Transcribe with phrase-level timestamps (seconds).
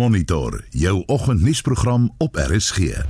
[0.00, 2.78] Monitor jou oggendnuusprogram op RSG.
[2.78, 3.04] In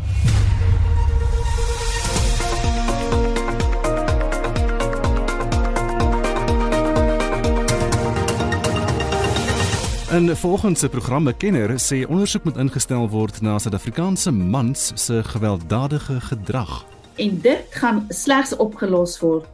[10.37, 16.85] volgens se programme kenner sê ondersoek moet ingestel word na Suid-Afrikaanse mans se gewelddadige gedrag.
[17.15, 19.47] En dit gaan slegs opgelos word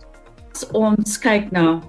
[0.55, 1.83] as ons kyk na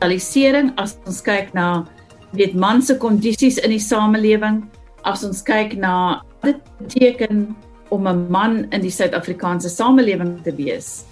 [0.00, 1.86] radikalisering, as ons kyk na
[2.30, 4.69] weet man se kondisies in die samelewing,
[5.02, 7.56] as ons kyk na dit beteken
[7.88, 11.04] om 'n man in die Suid-Afrikaanse samelewing te wees.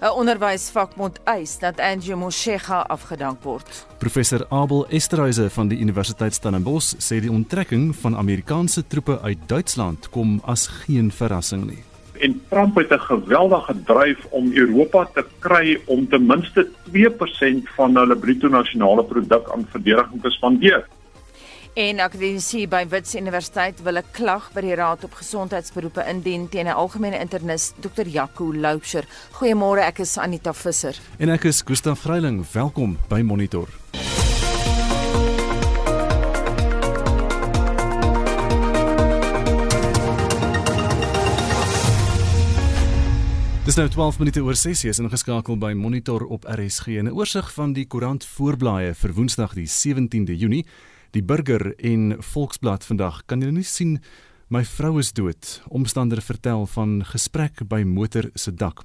[0.00, 3.86] 'n Onderwysvakbond eis dat Angie Moshega afgedank word.
[3.98, 10.10] Professor Abel Esterhuise van die Universiteit Stellenbosch sê die onttrekking van Amerikaanse troepe uit Duitsland
[10.10, 11.84] kom as geen verrassing nie
[12.22, 17.96] en Trump het 'n geweldige dryf om Europa te kry om ten minste 2% van
[17.96, 20.86] hulle bruto nasionale produk aan verdediging te spandeer.
[21.72, 26.66] En akademici by Wits Universiteit wil 'n klag by die Raad op Gesondheidsberoepe indien teen
[26.66, 28.06] 'n algemene internis, Dr.
[28.06, 29.04] Jaco Loubser.
[29.32, 30.98] Goeiemôre, ek is Anita Visser.
[31.18, 32.44] En ek is Gustaf Greiling.
[32.52, 33.68] Welkom by Monitor.
[43.64, 47.52] Dis nou 12 minute oor 6 is ingeskakel by Monitor op RSG en 'n oorsig
[47.52, 50.66] van die koerant voorblaaie vir Woensdag die 17de Junie.
[51.12, 53.98] Die Burger en Volksblad vandag kan jy nie sien
[54.48, 55.58] my vrou is dood.
[55.68, 58.80] Omstander vertel van gesprek by motor se dak.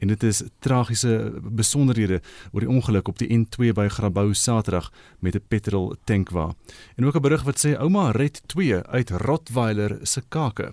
[0.00, 2.22] En dit is tragiese besonderhede
[2.54, 4.88] oor die ongeluk op die N2 by Grabouw Saterdag
[5.20, 6.54] met 'n petrol tankwa.
[6.96, 10.72] En ook 'n berig wat sê ouma red 2 uit Rottweiler se kake.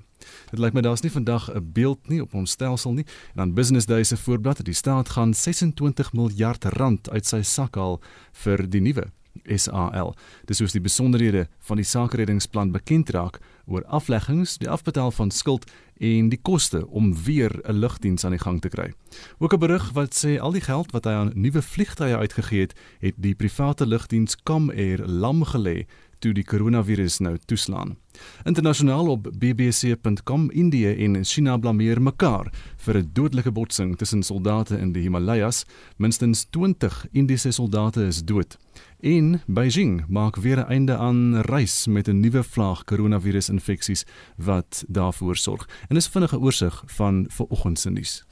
[0.51, 3.05] Dit lyk my daar's nie vandag 'n beeld nie op ons stelsel nie.
[3.35, 7.41] En dan Business Day se voorblad het die staat gaan 26 miljard rand uit sy
[7.41, 8.01] sak haal
[8.31, 9.11] vir die nuwe
[9.45, 10.15] SAL.
[10.45, 15.69] Dis soos die besonderhede van die sakereddingsplan bekend raak oor afleggings, die afbetaal van skuld
[16.03, 18.93] en die koste om weer 'n lugdiens aan die gang te kry.
[19.39, 22.73] Ook 'n berig wat sê al die geld wat hy aan nuwe vliegtye uitgegee het,
[22.99, 25.85] het die private lugdiens Comair lam gelê
[26.23, 27.97] toe die koronavirus nou toeslaan.
[28.47, 32.51] Internasionaal op bbc.com Indië en China blameer mekaar
[32.85, 35.65] vir 'n dodelike botsing tussen soldate in die Himalajas.
[35.97, 38.57] Minstens 20 Indiese soldate is dood.
[39.03, 44.05] En Beijing maak weer 'n einde aan reis met 'n nuwe vlaag koronavirusinfeksies
[44.35, 45.67] wat daarvoor sorg.
[45.87, 48.23] En dis vinnige oorsig van vanoggend se nuus.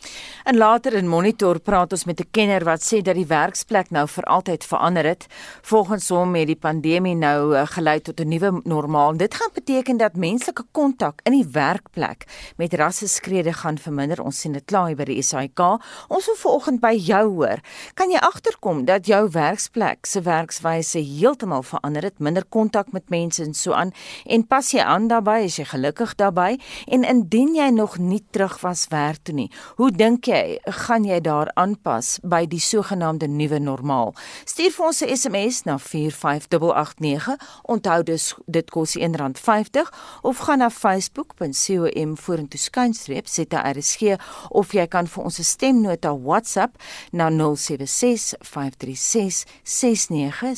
[0.43, 4.07] En later in Monitor praat ons met 'n kenner wat sê dat die werksplek nou
[4.07, 5.25] vir altyd verander het.
[5.61, 9.17] Volgens hom het die pandemie nou eh, gelei tot 'n nuwe normaal.
[9.17, 14.23] Dit gaan beteken dat menslike kontak in die werkplek met rasseskrede gaan verminder.
[14.23, 15.59] Ons sien dit klaar by die SAIK.
[16.07, 17.59] Ons wil vanoggend by jou hoor.
[17.93, 23.09] Kan jy agterkom dat jou werksplek se werks werkswyse heeltemal verander het, minder kontak met
[23.09, 23.91] mense en so aan.
[24.25, 26.59] En pas jy aan daarbey, is jy gelukkig daarbey?
[26.87, 31.19] En indien jy nog nie terug was werk toe nie, hoe dink jy gaan jy
[31.21, 34.13] daar aanpas by die sogenaamde nuwe normaal?
[34.45, 37.37] Stuur vir ons 'n SMS na 45889.
[37.63, 39.89] Onthou dus dit kos R1.50
[40.21, 44.17] of gaan na facebook.com vorentoe skynstreep ZRSG
[44.49, 46.77] of jy kan vir ons 'n stemnota WhatsApp
[47.11, 50.50] na 076 536 69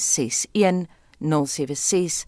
[1.24, 2.26] 0891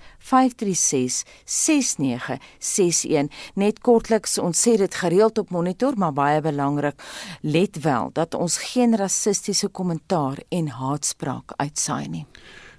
[3.53, 7.01] net kortliks ons sê dit gereeld op monitor maar baie belangrik.
[7.41, 12.25] Let wel dat ons geen rassistiese kommentaar en haatspraak uitsaai nie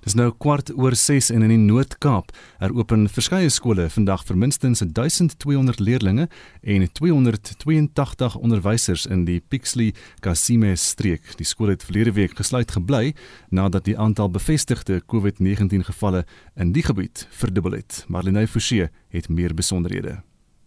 [0.06, 2.28] Dis nou kwart oor 6 en in die Noord-Kaap
[2.60, 6.28] heropen verskeie skole vandag vir minstens 1200 leerdlinge
[6.62, 11.34] en 282 onderwysers in die Pixley Kasime streek.
[11.40, 13.16] Die skool het verlede week gesluit gebly
[13.50, 16.22] nadat die aantal bevestigde COVID-19 gevalle
[16.54, 18.04] in die gebied verdubbel het.
[18.06, 20.20] Marlene Forsie het meer besonderhede.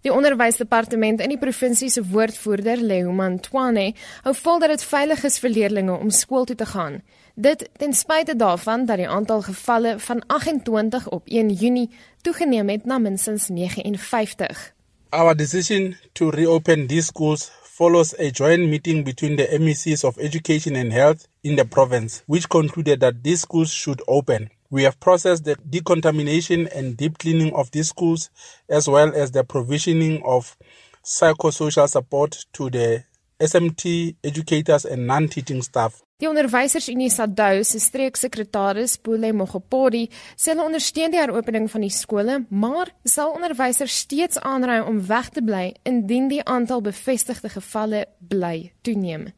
[0.03, 3.89] Die onderwysdepartement in die provinsie se woordvoerder, Lehuman Twane,
[4.23, 7.01] hou vol dat dit veilig is vir leerdlinge om skool toe te gaan.
[7.35, 11.89] Dit ten spyte daarvan dat die aantal gevalle van 28 op 1 Junie
[12.21, 14.73] toegeneem het na minstens 59.
[15.09, 20.75] Our decision to reopen these schools follows a joint meeting between the MECs of Education
[20.75, 24.49] and Health in the province, which concluded that these schools should open.
[24.69, 28.29] We have processed the decontamination and deep cleaning of these schools,
[28.69, 30.57] as well as the provisioning of
[31.03, 33.03] psychosocial support to the
[33.39, 36.03] SMT educators and non-teaching staff.
[36.19, 42.41] Die onderwysersunie SADU se streeksekretaris Pule Mogopodi sê hulle ondersteun die heropening van die skole,
[42.51, 48.73] maar sal onderwysers steeds aanraai om weg te bly indien die aantal bevestigde gevalle bly
[48.83, 49.29] toeneem.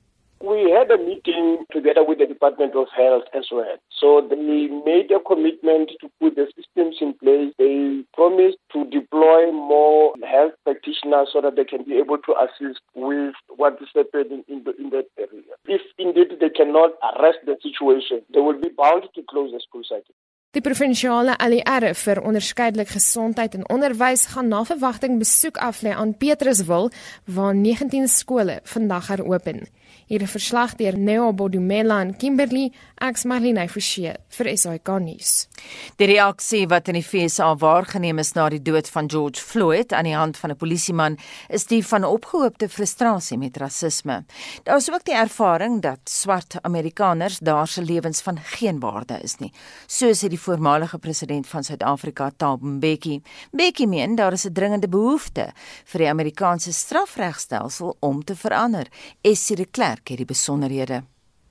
[0.44, 3.78] We had a meeting together with the Department of Health as well.
[3.94, 7.54] So they made a commitment to put the systems in place.
[7.58, 12.82] They promised to deploy more health practitioners so that they can be able to assist
[12.96, 15.54] with what is happening in, the, in that area.
[15.66, 19.84] If indeed they cannot arrest the situation, they will be bound to close the school
[19.88, 20.10] site.
[20.52, 26.90] Die provinsiale ALR vir onderskeidelik gesondheid en onderwys gaan na verwagting besoek aflê aan Petruswil
[27.24, 29.64] waar 19 skole vandag heropen.
[30.12, 32.72] Hier 'n verslag deur Neo Bodumela en Kimberley
[33.02, 35.48] Ex Marlene Forsie vir SAK nuus.
[35.96, 40.04] Die reaksie wat in die FSA waargeneem is na die dood van George Floyd aan
[40.04, 41.18] die hand van 'n polisieman
[41.50, 44.26] is die van opgehoopte frustrasie met rasisme.
[44.64, 49.38] Daar is ook die ervaring dat swart Amerikaners daar se lewens van geen waarde is
[49.38, 49.54] nie,
[49.88, 53.22] soos het die voormalige president van Suid-Afrika, Thabo Mbeki.
[53.52, 55.54] Mbeki meen daar is 'n dringende behoefte
[55.86, 58.88] vir die Amerikaanse strafregstelsel om te verander.
[59.22, 61.04] Essie de Klerk Kerk het die besonderhede.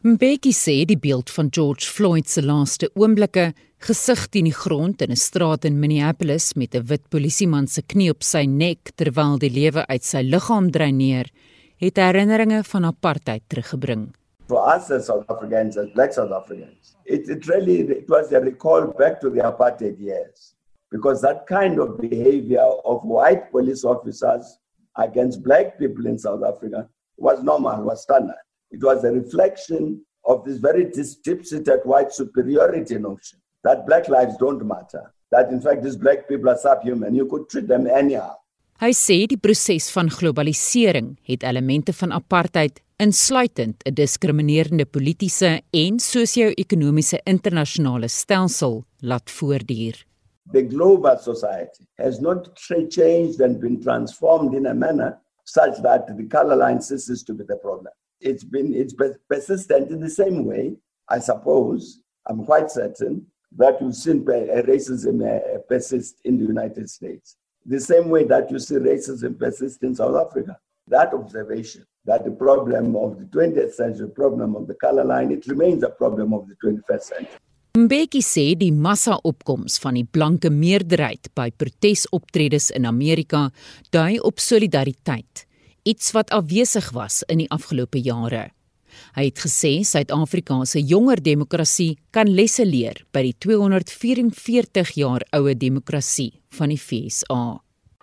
[0.03, 5.11] Mbeki sê die beeld van George Floyd se laaste oomblikke, gesig teen die grond in
[5.11, 9.51] 'n straat in Minneapolis met 'n wit polisieman se knie op sy nek terwyl die
[9.51, 11.27] lewe uit sy liggaam dreineer,
[11.79, 14.15] het herinneringe van apartheid teruggebring.
[14.49, 18.41] For us as South Africans, as black South Africans, it, it really it was a
[18.41, 20.55] recall back to the apartheid years.
[20.91, 24.59] Because that kind of behavior of white police officers
[24.97, 26.89] against black people in South Africa
[27.21, 28.43] was normal, was standard.
[28.71, 34.65] It was a reflection of this very deep-seated white superiority notion that black lives don't
[34.65, 35.13] matter.
[35.31, 37.15] That in fact these black people are subhuman.
[37.15, 38.37] You could treat them anyhow.
[38.81, 45.99] Hy sê die proses van globalisering het elemente van apartheid insluitend 'n diskriminerende politieke en
[45.99, 50.07] sosio-ekonomiese internasionale stelsel laat voortduur.
[50.53, 52.51] The global society has not
[52.89, 55.19] changed and been transformed in a manner
[55.53, 57.93] such that the color line ceases to be the problem.
[58.21, 58.95] It's been it's
[59.29, 60.77] persistent in the same way,
[61.09, 62.03] I suppose.
[62.27, 63.27] I'm quite certain
[63.57, 67.37] that you've seen racism uh, persist in the United States.
[67.67, 70.59] The same way that you see racism persist in South Africa.
[70.87, 75.47] That observation that the problem of the 20th century problem of the color line, it
[75.47, 77.39] remains a problem of the 21st century.
[77.71, 83.45] Mbeki sê die massa-opkoms van die blanke meerderheid by protesoptredes in Amerika
[83.95, 85.45] dui op solidariteit,
[85.87, 88.49] iets wat afwesig was in die afgelope jare.
[89.15, 95.55] Hy het gesê Suid-Afrika se jonger demokrasie kan lesse leer by die 244 jaar oue
[95.55, 97.61] demokrasie van die FSA.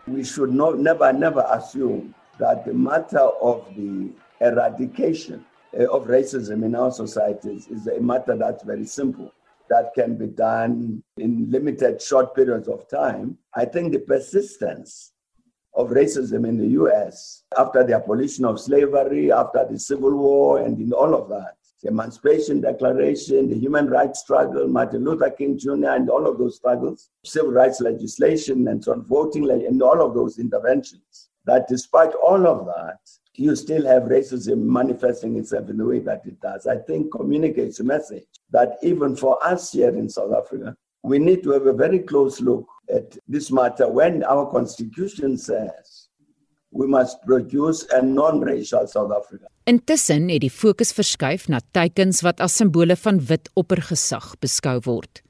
[0.08, 4.08] We should not never never assume that the matter of the
[4.40, 5.44] eradication
[5.74, 9.34] eh, of racism in our societies is a matter that's very simple.
[9.70, 13.38] That can be done in limited short periods of time.
[13.56, 15.12] I think the persistence
[15.74, 20.80] of racism in the US after the abolition of slavery, after the Civil War, and
[20.80, 25.90] in all of that, the Emancipation Declaration, the human rights struggle, Martin Luther King Jr.,
[25.90, 30.16] and all of those struggles, civil rights legislation, and so on, voting, and all of
[30.16, 33.00] those interventions, that despite all of that,
[33.38, 37.80] you still have racism manifesting itself in the way that it does, I think communicates
[37.80, 41.74] a message that even for us here in South Africa, we need to have a
[41.74, 46.10] very close look at this matter when our constitution says
[46.72, 49.46] we must produce a non-racial South Africa.
[49.64, 55.22] Intussen het die fokus verskuif na teikens wat as simbole van wit oppergesag beskou word.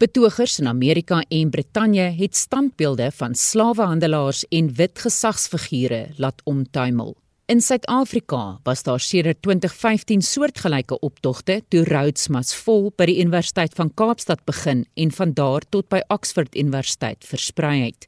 [0.00, 7.16] Betogers in Amerika en Brittanje het standbeelde van slawehandelaars en wit gesagsfigure laat omtuimel.
[7.48, 13.72] In Suid-Afrika was daar sedert 2015 soortgelyke optogte toe Rhodes Must Fall by die Universiteit
[13.78, 18.04] van Kaapstad begin en van daar tot by Oxford Universiteit versprei het.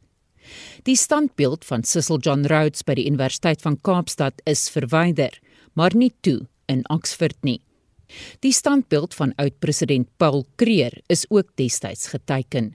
[0.85, 5.33] Die standbeeld van Cecil John Rhodes by die Universiteit van Kaapstad is verwyder,
[5.73, 7.63] maar nie toe in Oxford nie.
[8.45, 12.75] Die standbeeld van oud-president Paul Kreer is ook destyds geteken.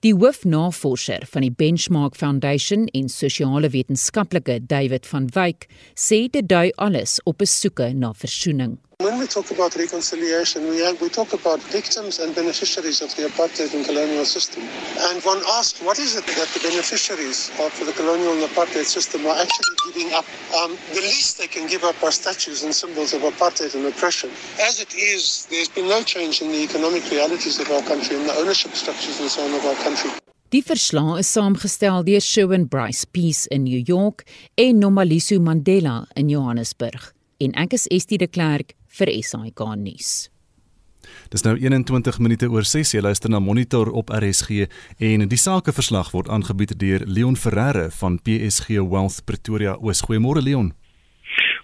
[0.00, 6.70] Die hoofnavorser van die Benchmark Foundation en sosiale wetenskaplike David van Wyk sê dit dui
[6.76, 8.78] alles op 'n soeke na versoening.
[9.00, 13.74] When we talk about reconciliation, we, we talk about victims and beneficiaries of the apartheid
[13.74, 14.62] and colonial system.
[15.10, 19.26] And one asks, what is it that the beneficiaries of the colonial and apartheid system
[19.26, 20.24] are actually giving up?
[20.62, 24.30] Um, the least they can give up are statues and symbols of apartheid and oppression.
[24.60, 28.28] As it is, there's been no change in the economic realities of our country and
[28.28, 30.10] the ownership structures and so on of our country.
[30.50, 34.22] Die verslag is saamgestel deur Shawn Bryce Peace in New York
[34.54, 37.10] en Nomaliso Mandela in Johannesburg.
[37.42, 40.30] En ek is Estie de Klerk vir SAK nuus.
[41.32, 44.68] Dis nou 21 minute oor 6 jy luister na Monitor op RSG
[45.10, 49.76] en die sakeverslag word aangebied deur Leon Ferreira van PSG Wealth Pretoria.
[49.80, 50.72] Oos goeiemôre Leon.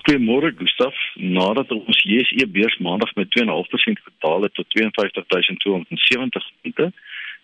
[0.06, 0.96] Goeiemôre Gustaf.
[1.16, 6.92] Nadat ons JSE beurs maandag met 2.5% gedaal het tot 52270 punte,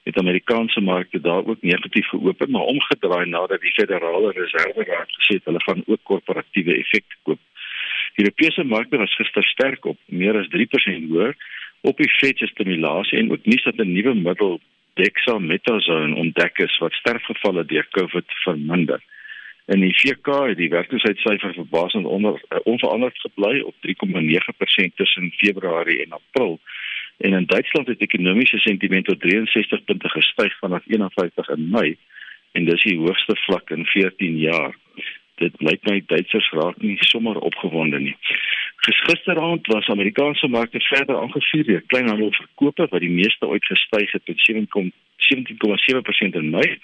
[0.07, 5.39] het Amerikaanse markte daar ook negatief geopen, maar omgedraai nadat die Federale Reserve Raad gesê
[5.39, 7.41] het hulle gaan ook korporatiewe effekte koop.
[8.17, 11.35] Die Europese markte was gister sterk op, meer as 3% hoër
[11.87, 14.61] op die Fed se stimulasie en ook nuus dat 'n nuwe middel
[14.95, 19.03] dexamethasone ontdek is wat sterfgevalle deur COVID verminder.
[19.67, 26.03] In die VK het die werkloosheidsyfer verbasend onder uh, onveranderd gebly op 3,9% tussen Februarie
[26.05, 26.61] en April.
[27.17, 31.97] En in Duitsland het ekonomiese sentiment tot 63 punte gestyg vanaf 51 in Mei
[32.53, 34.75] en dis die hoogste vlak in 14 jaar
[35.43, 38.17] dit lyk my Duitsers raak nie sommer opgewonde nie.
[38.77, 44.39] Gisteraand was Amerikaanse markte verder aangevuur deur kleinhandelverkope wat die meeste ooit gestyg het tot
[44.51, 46.79] 17,7% in Mei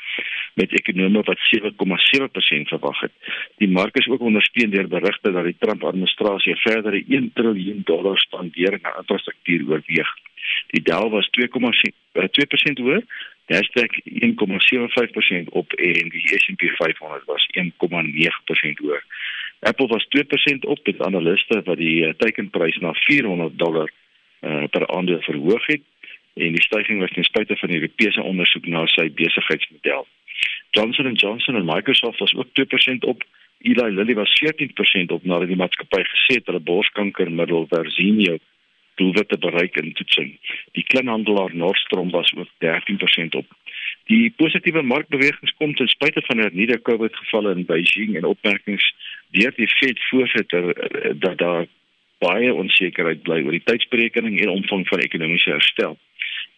[0.54, 3.12] met ekonome wat 7,7% verwag het.
[3.56, 8.78] Die mark is ook ondersteun deur berigte dat die Trump-administrasie verdere 1 trilljoen dollar spandeer
[8.82, 10.11] aan infrastruktuur oorweeg.
[10.75, 13.04] Die Dow was 2,2% hoër
[13.52, 19.04] Nasdaq 1,75% op en die S&P 500 was 1,9% hoër.
[19.62, 23.90] Apple was 2% op met analiste wat die uh, teikenprys na 400 dollar
[24.40, 25.83] uh, per aandeel verhoog het
[26.35, 30.07] en die stygings was ten spyte van die Europese ondersoek na sy besigheidsmodel.
[30.71, 33.25] Johnson & Johnson en Microsoft was ook 2% op.
[33.59, 38.38] Eli Lilly was 14% op nadat die maatskappy gesê het hulle borskankermiddel Verzenio
[38.95, 40.33] doelwitte bereik in toetsing.
[40.76, 43.47] Die kleinhandelaar Nordstrom was ook 13% op.
[44.11, 48.87] Die positiewe markbewegings kom ten spyte van hernieude COVID gevalle in Beijing en opmerkings
[49.30, 51.66] deur die Fed voorsitter eh, dat daar
[52.18, 55.99] baie onsekerheid bly oor die tydsberekening en omvang van ekonomiese herstel.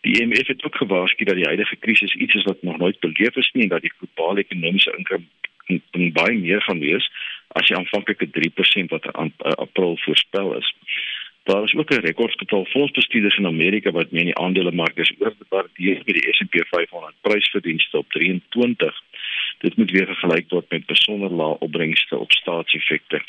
[0.04, 3.36] Die IMF het ook gewaarsku dat die huidige krisis iets is wat nog nooit beleef
[3.36, 7.08] is nie en dat die globale ekonomiese inkrimping baie meer gaan wees
[7.56, 10.74] as die aanvanklike 3% wat in April voorspel is.
[11.44, 16.12] Daar is ook 'n rekordgetal fondsbestuurders in Amerika wat meen die aandelemark is oorgewaardeer by
[16.12, 19.02] die S&P 500 prysverdienste op 23.
[19.58, 23.22] Dit moet weer vergelyk word met besonder lae opbrengste op staatseffekte.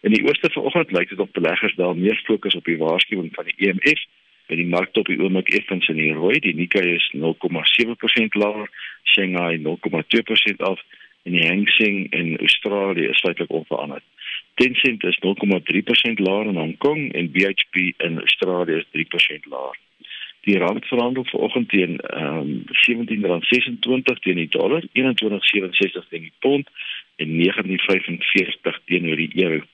[0.00, 3.44] In die ooste vanoggend lyk dit of beleggers daar meer fokus op die waarskuwing van
[3.44, 4.06] die IMF e
[4.46, 6.38] by die mark op die oomblik effens in die rooi.
[6.38, 8.70] Die Nikkei is 0,7% laer,
[9.02, 10.80] Shanghai 0,2% af
[11.22, 14.02] en die Hang Seng in Australië is feitelik onveranderd.
[14.56, 19.78] Tencent is 0,3% laer in Hong Kong en BHP in Australië is 3% laer.
[20.46, 26.68] Die rand verhandel vanoggend teen um, R17.26 teen die dollar, 21.67 teen die pond
[27.16, 29.64] en 19.45 teenoor die euro.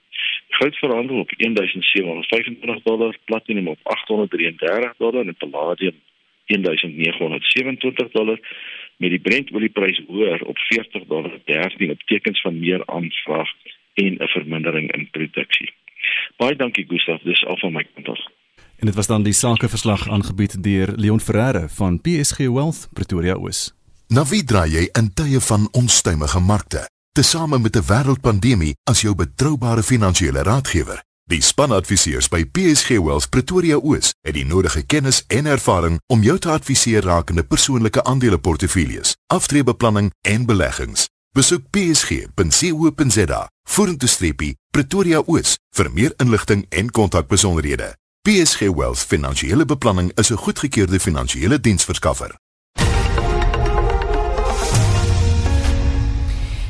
[0.49, 6.01] Goud verhandel op 1725 dollar, platinum op 833 dollar en palladium
[6.47, 8.39] 1927 dollar
[8.97, 13.51] met die Brent olieprys hoër op 40 dollar 13 op tekens van meer aanvraag
[13.95, 15.75] en 'n vermindering in produksie.
[16.37, 18.21] Baie dankie Gustaf, dis al van my kant af.
[18.79, 23.73] En dit was dan die sakeverslag aangebied deur Leon Ferreira van PSG Wealth Pretoria Oos.
[24.09, 26.89] Na wie draai jy in tye van onstuimige markte?
[27.13, 31.03] Tesame met 'n wêreldpandemie as jou betroubare finansiële raadgewer.
[31.25, 36.39] Die spanadviseurs by PSG Wealth Pretoria Oos het die nodige kennis en ervaring om jou
[36.39, 41.09] te adviseer rakende persoonlike aandeleportefeuilles, aftreebeplanning en beleggings.
[41.33, 47.95] Besoek psg.co.za vorentoe streepie Pretoria Oos vir meer inligting en kontakbesonderhede.
[48.21, 52.35] PSG Wealth Finansiële Beplanning is 'n goedgekeurde finansiële diensverskaffer.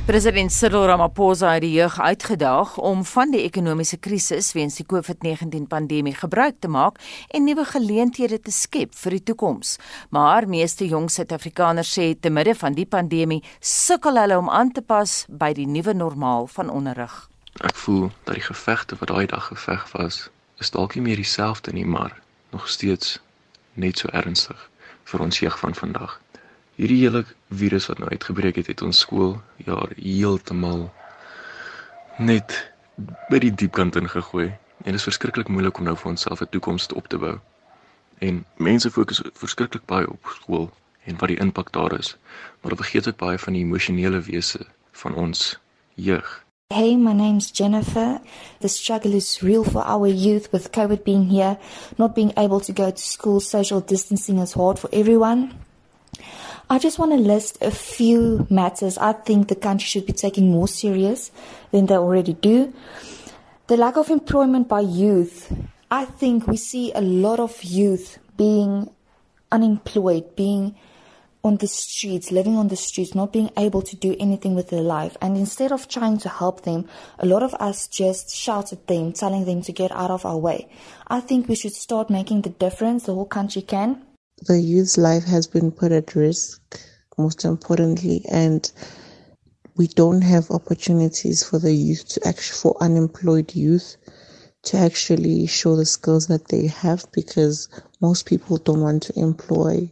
[0.02, 5.68] President Cyril Ramaphosa het die jeug uitgedaag om van die ekonomiese krisis weens die COVID-19
[5.70, 6.98] pandemie gebruik te maak
[7.30, 9.76] en nuwe geleenthede te skep vir die toekoms.
[10.10, 14.82] Maar meeste jong Suid-Afrikaners sê te midde van die pandemie sukkel hulle om aan te
[14.82, 17.14] pas by die nuwe normaal van onderrig.
[17.62, 20.24] Ek voel dat die gevegte wat daai dag geveg was,
[20.58, 22.18] is dalk nie meer dieselfde nie, maar
[22.50, 23.20] nog steeds
[23.78, 24.66] net so ernstig
[25.14, 26.18] vir ons jeug van vandag
[26.76, 30.90] hierdie hele virus wat nou uitgebreek het, het ons skooljaar heeltemal
[32.18, 32.56] net
[33.30, 34.50] by die diep kant ingegooi.
[34.82, 37.38] En dit is verskriklik moeilik om nou vir onsself 'n toekoms op te bou.
[38.18, 40.70] En mense fokus verskriklik baie op skool
[41.04, 42.16] en wat die impak daar is,
[42.60, 45.58] maar hulle vergeet ook baie van die emosionele wese van ons
[45.94, 46.44] jeug.
[46.74, 48.20] Hey, my name's Jennifer.
[48.60, 51.58] The struggle is real for our youth with COVID being here,
[51.96, 55.52] not being able to go to school, social distancing is hard for everyone.
[56.72, 60.50] I just want to list a few matters I think the country should be taking
[60.50, 61.30] more serious
[61.70, 62.72] than they already do.
[63.66, 65.52] The lack of employment by youth.
[65.90, 68.88] I think we see a lot of youth being
[69.50, 70.74] unemployed, being
[71.44, 74.80] on the streets, living on the streets, not being able to do anything with their
[74.80, 75.14] life.
[75.20, 76.88] And instead of trying to help them,
[77.18, 80.38] a lot of us just shout at them, telling them to get out of our
[80.38, 80.70] way.
[81.06, 84.06] I think we should start making the difference the whole country can
[84.46, 86.60] the youth's life has been put at risk,
[87.16, 88.70] most importantly, and
[89.76, 93.96] we don't have opportunities for the youth to actually, for unemployed youth
[94.64, 97.68] to actually show the skills that they have because
[98.00, 99.90] most people don't want to employ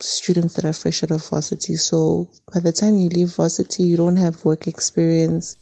[0.00, 1.76] students that are fresh out of varsity.
[1.76, 5.56] So by the time you leave varsity, you don't have work experience.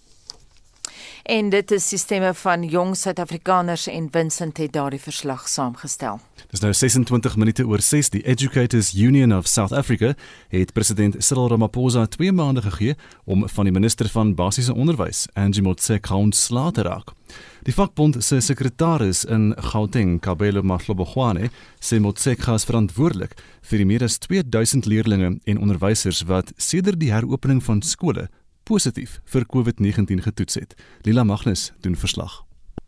[1.22, 6.18] En dit is sisteme van jong Suid-Afrikaners en Vincent het daardie verslag saamgestel.
[6.50, 10.14] Dis nou 26 minute oor 6 die Educators Union of South Africa
[10.48, 15.62] het president Cyril Ramaphosa 2 maande gegee om van die minister van basiese onderwys, Angie
[15.62, 17.14] Motshekga, ontslae te raak.
[17.62, 23.38] Die vakbond se sekretaris in Gauteng, Kabelo Mahlobogwane, sê Motshekga is verantwoordelik
[23.70, 28.26] vir die meer as 2000 leerders en onderwysers wat sedert die heropening van skole
[28.62, 30.74] positief vir COVID-19 getoets het.
[31.02, 32.42] Lila Magnus doen verslag.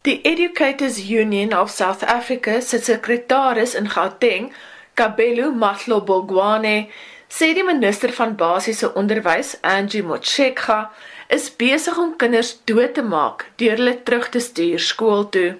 [0.04, 4.52] Die Educators Union of South Africa se sekretaris in Gauteng,
[4.94, 6.88] Kabelo Mahlobogwane,
[7.28, 10.90] sê die minister van basiese onderwys, Angie Motshekga,
[11.32, 15.54] is besig om kinders dood te maak deur hulle terug te stuur skool toe.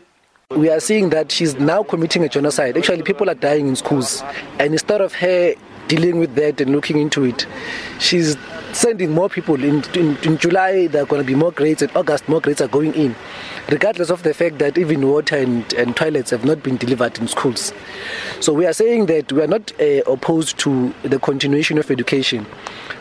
[0.54, 2.76] We are seeing that she's now committing a genocide.
[2.76, 4.23] Actually, people are dying in schools.
[4.59, 5.54] And instead of her
[5.88, 7.47] dealing with that and looking into it,
[7.99, 8.37] she's
[8.73, 11.88] sending more people in, in, in July there are going to be more grades in
[11.95, 13.14] August more grades are going in.
[13.71, 17.29] Regardless of the fact that even water and, and toilets have not been delivered in
[17.29, 17.73] schools.
[18.41, 22.47] So we are saying that we are not uh, opposed to the continuation of education.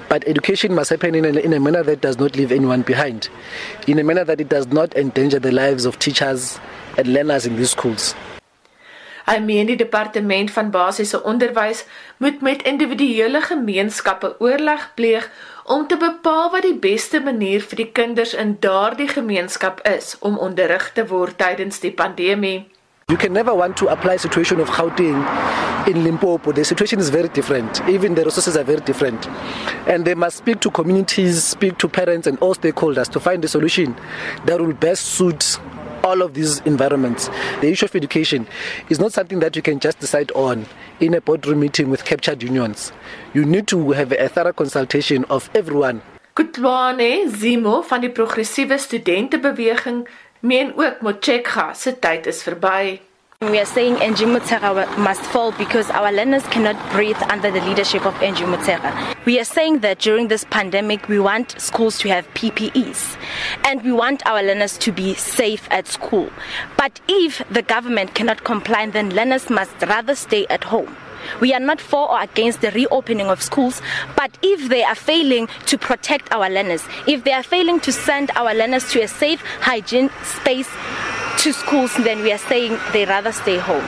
[0.10, 3.30] But education must happen in a, in a manner that does not leave anyone behind.
[3.88, 6.60] In a manner that it does not endanger the lives of teachers
[6.98, 8.14] and learners in these schools
[9.24, 11.86] Hy meen die departement van basiese onderwys
[12.18, 15.30] moet met individuele gemeenskappe oorleg pleeg
[15.64, 20.38] om te bepaal wat die beste manier vir die kinders in daardie gemeenskap is om
[20.38, 22.68] onderrig te word tydens die pandemie.
[23.08, 25.24] You can never want to apply situation of Gauteng
[25.88, 26.52] in Limpopo.
[26.52, 27.82] The situation is very different.
[27.88, 29.28] Even the resources are very different.
[29.88, 33.48] And they must speak to communities, speak to parents and all stakeholders to find a
[33.48, 33.96] solution
[34.46, 35.60] that will best suit
[36.04, 37.30] all of these environments.
[37.62, 38.48] The issue of education
[38.90, 40.66] is not something that you can just decide on
[41.00, 42.92] in a boardroom meeting with captured unions.
[43.34, 46.02] You need to have a thorough consultation of everyone.
[46.36, 50.08] Kutlwane Zimo van die progressiewe studentebeweging
[50.40, 53.00] meen ook Motshekga se tyd is verby.
[53.52, 58.06] We are saying NG Mutera must fall because our learners cannot breathe under the leadership
[58.06, 59.16] of NG Mutera.
[59.26, 63.18] We are saying that during this pandemic, we want schools to have PPEs
[63.66, 66.30] and we want our learners to be safe at school.
[66.78, 70.96] But if the government cannot comply, then learners must rather stay at home.
[71.40, 73.82] We are not for or against the reopening of schools,
[74.16, 78.32] but if they are failing to protect our learners, if they are failing to send
[78.36, 80.70] our learners to a safe hygiene space
[81.40, 83.88] to schools, then we are saying they rather stay home.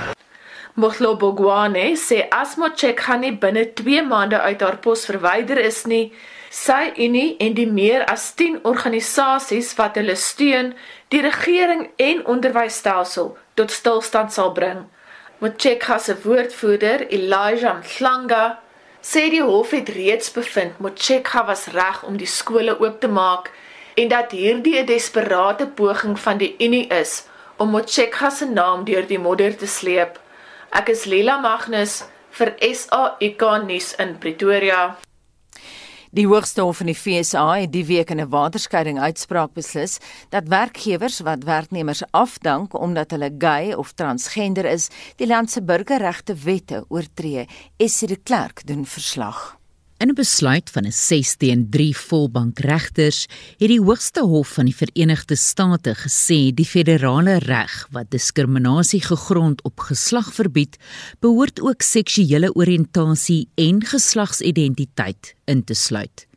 [0.77, 5.85] Mohlo Bogwane sê as Mochek gaan nie binne 2 maande uit haar pos verwyder is
[5.87, 6.11] nie,
[6.51, 10.73] sy unie en die meer as 10 organisasies wat hulle steun,
[11.11, 14.83] die regering en onderwysstelsel tot stilstand sal bring.
[15.39, 18.59] Mochekha se woordvoerder, Elijah Mhlanga,
[19.03, 23.51] sê die hof het reeds bevind Mochekha was reg om die skole oop te maak
[23.99, 29.07] en dat hierdie 'n desperate poging van die Unie is om Mochekha se naam deur
[29.07, 30.19] die modder te sleep.
[30.71, 34.97] Ek is Lila Magnus vir SAK nuus in Pretoria.
[36.11, 39.97] Die Hoogste Hof in die FSA het die week in 'n waterskeiding uitspraak beslis
[40.29, 46.35] dat werkgewers wat werknemers afdank omdat hulle gay of transgender is, die land se burgerregte
[46.35, 47.47] wette oortree.
[47.77, 49.57] Essie de Klerk doen verslag.
[49.97, 53.27] In 'n besluit van 'n 6 teen 3 volbank regters
[53.57, 59.63] het die Hoogste Hof van die Verenigde State gesê die federale reg wat diskriminasie gegrond
[59.63, 60.77] op geslag verbied,
[61.19, 66.27] behoort ook seksuele oriëntasie en geslagsidentiteit in te sluit.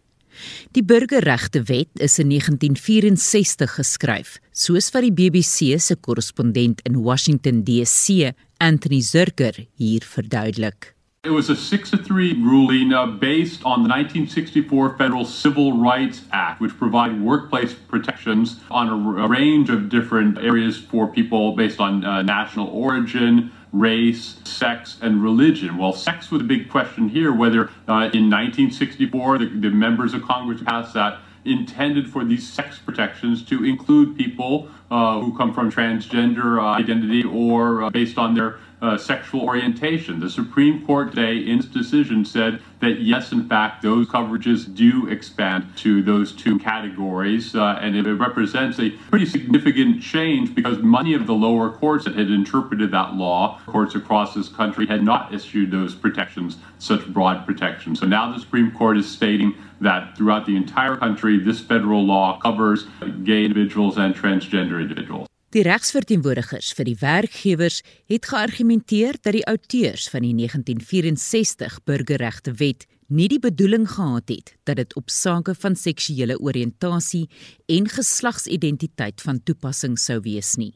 [0.71, 8.33] Die Burgerregtewet is in 1964 geskryf, soos wat die BBC se korrespondent in Washington DC,
[8.59, 10.98] Anthony Zurcher, hier verduidelik.
[11.29, 16.23] It was a 6 to 3 ruling uh, based on the 1964 Federal Civil Rights
[16.33, 21.81] Act, which provided workplace protections on a, a, range of different areas for people based
[21.81, 25.77] on uh, national origin, race, sex, and religion.
[25.77, 30.23] Well, sex was a big question here, whether uh, in 1964 the, the members of
[30.23, 35.71] Congress passed that intended for these sex protections to include people uh, who come from
[35.71, 40.21] transgender uh, identity or uh, based on their uh, sexual orientation.
[40.21, 45.09] The Supreme Court today, in its decision, said that yes, in fact, those coverages do
[45.09, 51.15] expand to those two categories, uh, and it represents a pretty significant change because many
[51.15, 55.35] of the lower courts that had interpreted that law, courts across this country, had not
[55.35, 58.01] issued those protections, such broad protections.
[58.01, 62.39] So now the Supreme Court is stating that throughout the entire country, this federal law
[62.41, 62.87] covers
[63.25, 65.28] gay individuals and transgender individuals.
[65.57, 67.79] Die regsverteenwoordigers vir die werkgewers
[68.13, 74.53] het geargumenteer dat die outeurs van die 1964 Burgerregte Wet nie die bedoeling gehad het
[74.69, 77.25] dat dit op sake van seksuele oriëntasie
[77.65, 80.75] en geslagsidentiteit van toepassing sou wees nie.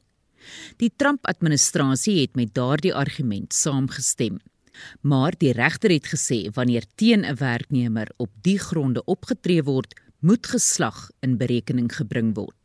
[0.80, 4.40] Die Trump-administrasie het met daardie argument saamgestem.
[5.04, 10.46] Maar die regter het gesê wanneer teen 'n werknemer op die gronde opgetree word, moet
[10.46, 12.61] geslag in berekening gebring word.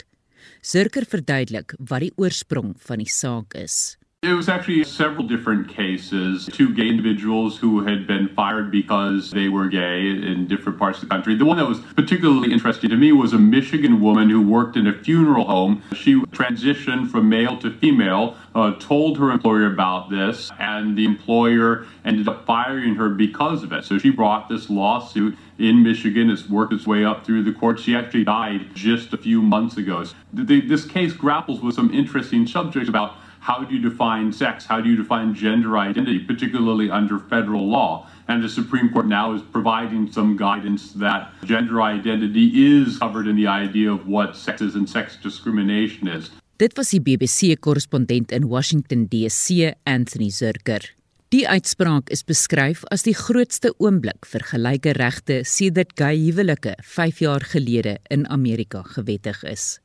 [0.61, 3.97] Zirker verduidelik wat die oorsprong van die saak is.
[4.27, 6.49] It was actually several different cases.
[6.51, 11.07] Two gay individuals who had been fired because they were gay in different parts of
[11.07, 11.33] the country.
[11.35, 14.85] The one that was particularly interesting to me was a Michigan woman who worked in
[14.85, 15.81] a funeral home.
[15.95, 21.87] She transitioned from male to female, uh, told her employer about this, and the employer
[22.03, 23.85] ended up firing her because of it.
[23.85, 26.29] So she brought this lawsuit in Michigan.
[26.29, 27.81] It's worked its way up through the courts.
[27.81, 30.03] She actually died just a few months ago.
[30.33, 33.15] This case grapples with some interesting subjects about
[33.47, 34.65] how do you define sex?
[34.65, 38.05] How do you define gender identity, particularly under federal law?
[38.27, 43.37] And the Supreme Court now is providing some guidance that gender identity is covered in
[43.37, 46.29] the idea of what sex is and sex discrimination is.
[46.59, 50.83] Dit was die BBC-korrespondent in Washington DC, Anthony Zurker.
[51.31, 57.23] Die uitspraak is beskryf as die grootste oomblik vir gelyke regte sedert gay huwelike 5
[57.23, 59.77] jaar gelede in Amerika gewettig is.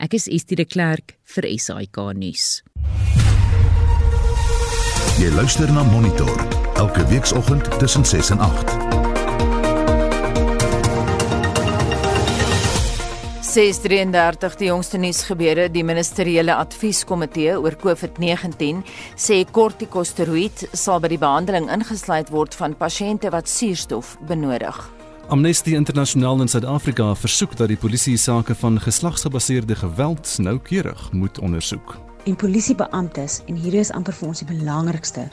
[0.00, 2.62] Ek is Estie de Klerk vir SAK nuus.
[5.20, 6.30] Jy luister na Monitor
[6.80, 8.72] elke weekoggend tussen 6 en 8.
[13.50, 18.80] 633 die jongste nuus gebeure die ministeriële advieskomitee oor COVID-19
[19.20, 24.80] sê kortikosteroïd sal by die behandeling ingesluit word van pasiënte wat suurstof benodig.
[25.30, 31.96] Amnesty Internasionaal in Suid-Afrika versoek dat die polisie sake van geslagsgebaseerde geweld noukeurig moet ondersoek.
[32.24, 35.28] En polisiebeamptes en hier is amper vir ons die belangrikste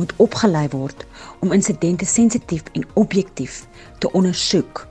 [0.00, 1.04] moet opgelei word
[1.44, 3.66] om insidente sensitief en objektief
[3.98, 4.86] te ondersoek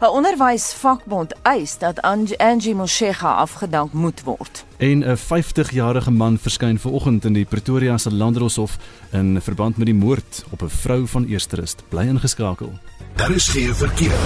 [0.00, 2.02] 'n Onderwysvakbond eis dat
[2.36, 4.64] Angie Moshega afgedank moet word.
[4.76, 8.76] En 'n 50-jarige man verskyn vanoggend in die Pretoria se Landdroshof
[9.10, 11.82] in verband met die moord op 'n vrou van Eersterust.
[11.88, 12.72] Bly ingeskakel.
[13.16, 14.18] Daar is geen verkeer.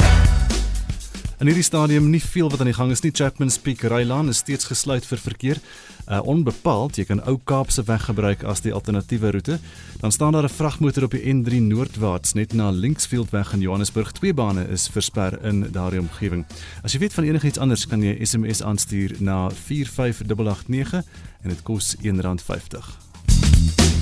[1.39, 3.13] In hierdie stadium nie veel wat aan die gang is nie.
[3.15, 5.61] Chapman's Peak Rylaan is steeds gesluit vir verkeer
[6.09, 6.97] uh, onbepaald.
[6.99, 9.59] Jy kan Ou Kaapse weg gebruik as die alternatiewe roete.
[10.01, 14.13] Dan staan daar 'n vragmotor op die N3 noordwaarts net na Linksfield weg in Johannesburg.
[14.13, 16.47] Twee bane is versper in daardie omgewing.
[16.83, 21.05] As jy weet van enigiets anders, kan jy SMS aanstuur na 45889
[21.43, 23.98] en dit kos R1.50.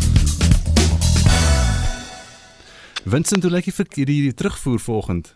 [3.07, 5.29] Vincent, hoe lyk die verkeer hier terugvoer vanoggend?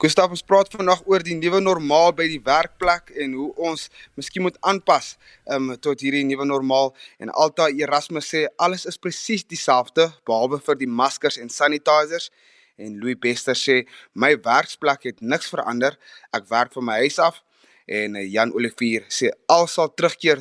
[0.00, 3.82] Gustav ons praat vandag oor die nuwe normaal by die werkplek en hoe ons
[4.16, 5.10] miskien moet aanpas
[5.52, 6.94] um, tot hierdie nuwe normaal.
[7.20, 12.30] En Alta Erasmus sê alles is presies dieselfde behalwe vir die maskers en sanitizers.
[12.80, 13.82] En Louis Bester sê
[14.16, 16.00] my werksplek het niks verander
[16.32, 17.44] ek werk van my huis af.
[17.84, 20.40] En eh, Jan Olivier sê al sal terugkeer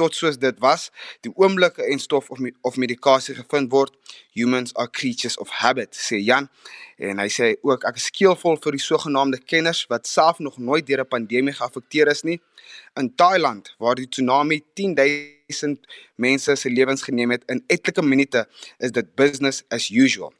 [0.00, 0.88] tot soos dit was
[1.26, 3.92] die oomblikke en stof of of medikasie gevind word
[4.38, 6.48] humans are creatures of habit sê Jan.
[7.00, 10.86] En hy sê ook ek is skeelvol vir die sogenaamde kenners wat self nog nooit
[10.88, 12.40] deur 'n pandemie geaffekteer is nie.
[13.00, 15.86] In Thailand waar die tsunami 10000
[16.16, 18.46] mense se lewens geneem het in etlike minute
[18.78, 20.32] is dit business as usual.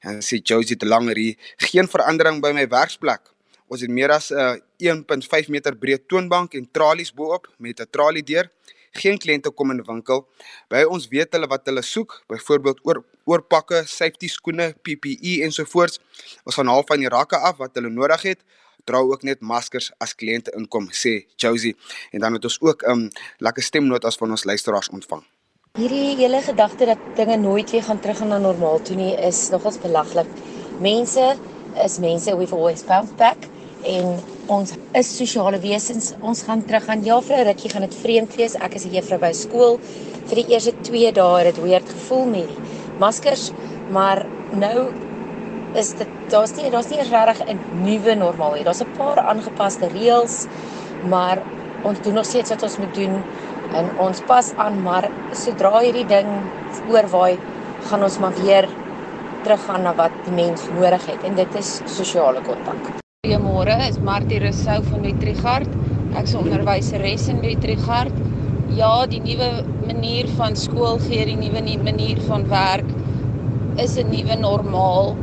[0.00, 3.32] En sê Josie de Langerie geen verandering by my werksplek.
[3.68, 7.90] Ons het meer as 'n uh, 1.5 meter breë toonbank en tralies bo-op met 'n
[7.90, 8.50] tralie deur
[8.92, 10.24] geen kliënte kom in die winkel.
[10.72, 16.00] By ons weet hulle wat hulle soek, byvoorbeeld oor oorpakke, safety skoene, PPE ensovoorts.
[16.44, 18.40] Ons gaan half van die rakke af wat hulle nodig het.
[18.84, 21.76] Dra ook net maskers as kliënte inkom, sê Josie.
[22.10, 25.22] En dan het ons ook 'n um, lekker stemnotas van ons luisteraars ontvang.
[25.78, 29.78] Hierdie hele gedagte dat dinge nooit weer gaan terug na normaal toe nie is nogals
[29.80, 30.26] belaglik.
[30.80, 31.36] Mense
[31.84, 33.36] is mense we've always bounced back
[33.84, 34.20] en
[34.52, 36.12] ons is sosiale wesens.
[36.20, 38.54] Ons gaan terug aan ja vir 'n rukkie gaan dit vreemd wees.
[38.54, 39.78] Ek is 'n juffrou by skool.
[40.28, 42.56] Vir die eerste 2 dae het dit weird gevoel met die
[42.98, 43.52] maskers,
[43.90, 44.92] maar nou
[45.74, 48.64] is dit daar's nie daar's nie regtig 'n nuwe normaal nie.
[48.64, 50.46] Daar's 'n paar aangepaste reëls,
[51.08, 51.38] maar
[51.84, 53.22] ons doen nog steeds wat ons moet doen.
[53.74, 56.28] En ons pas aan, maar sodra hierdie ding
[56.90, 57.38] oorwaai,
[57.88, 58.68] gaan ons maar weer
[59.42, 63.01] teruggaan na wat die mens nodig het en dit is sosiale kontak.
[63.22, 65.74] Goeiemôre, is Martie Rousseau van Wetrigard.
[66.18, 68.16] Ek's 'n onderwyseres in Wetrigard.
[68.78, 69.50] Ja, die nuwe
[69.86, 72.90] manier van skool gee, die nuwe manier van werk
[73.84, 75.14] is 'n nuwe normaal.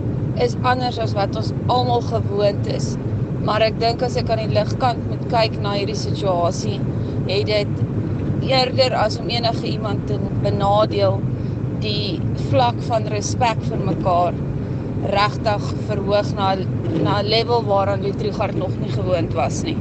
[0.47, 2.95] Is anders as wat ons almal gewoond is.
[3.43, 6.79] Maar ek dink as ek aan die ligkant moet kyk na hierdie situasie,
[7.27, 7.83] het dit
[8.47, 11.19] eerder as om enige iemand te benadeel
[11.83, 14.33] die vlak van respek vir mekaar
[15.05, 16.55] regtig verhoog na
[17.03, 19.77] na 'n level waaraan Lutrigard nog nie gewoond was nie.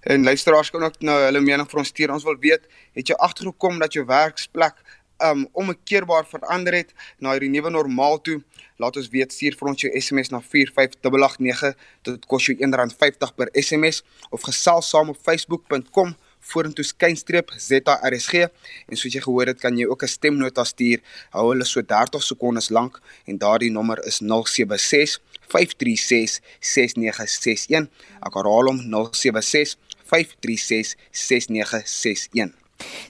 [0.00, 2.12] En luisteraars kan ook nou hulle mening vir ons stuur.
[2.12, 4.74] Ons wil weet, het jy agtergekom dat jou werksplek
[5.22, 8.42] um omkeerbaar verander het na hierdie nuwe normaal toe?
[8.76, 11.76] Laat ons weet, stuur vir ons jou SMS na 45889.
[12.02, 16.16] Dit kos jou R1.50 per SMS of gesels saam op facebook.com
[16.52, 18.46] vorentoe skynstreep ZRSG
[18.88, 21.00] en soos jy gehoor het kan jy ook 'n stemnota stuur.
[21.30, 27.88] Hou hulle so 30 sekondes lank en daardie nommer is 076 536 6961.
[28.20, 28.80] Ek herhaal hom
[29.12, 32.52] 076 536 6961.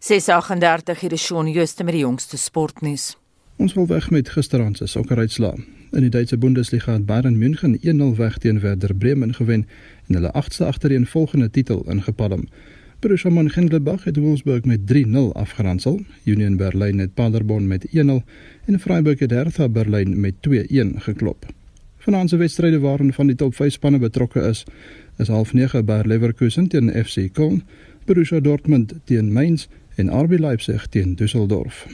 [0.01, 3.17] 638 hier is Shaun Jooste met die jongste sportnuus.
[3.57, 5.55] Ons wil weg met gisteraand se sokkeruitslaa.
[5.93, 9.67] In die Duitse Bundesliga het Bayern München 1-0 weg teen Werder Bremen gewen
[10.09, 12.49] en hulle agste agtereenvolgende titel ingepalm.
[13.03, 16.01] Borussia Mönchengladbach het Wolfsburg met 3-0 afgeronsel.
[16.25, 17.91] Union Berlin het Paderborn met 1-0
[18.65, 20.55] en Freiburg het Hertha Berlin met 2-1
[20.95, 21.47] geklop.
[21.97, 24.65] Vanaand se wedstryde waarin van die top 5 spanne betrokke is,
[25.19, 27.63] is half 9 by Leverkusen teen FC Köln,
[28.05, 31.87] Borussia Dortmund teen Mainz en RB Leipzig teen Düsseldorf.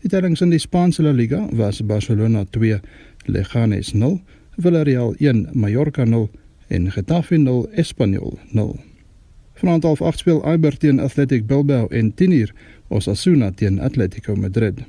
[0.00, 2.80] Die tellings in die Spaanse La Liga was Barcelona 2,
[3.26, 4.20] Leganés 0,
[4.56, 6.30] Villarreal 1, Mallorca 0
[6.66, 8.91] en Getafe 0, Espanyol 0.
[9.62, 12.50] Vanaand half 8 speel Eibar teen Athletic Bilbao en 10uur
[12.88, 14.80] Osasuna teen Atletico Madrid.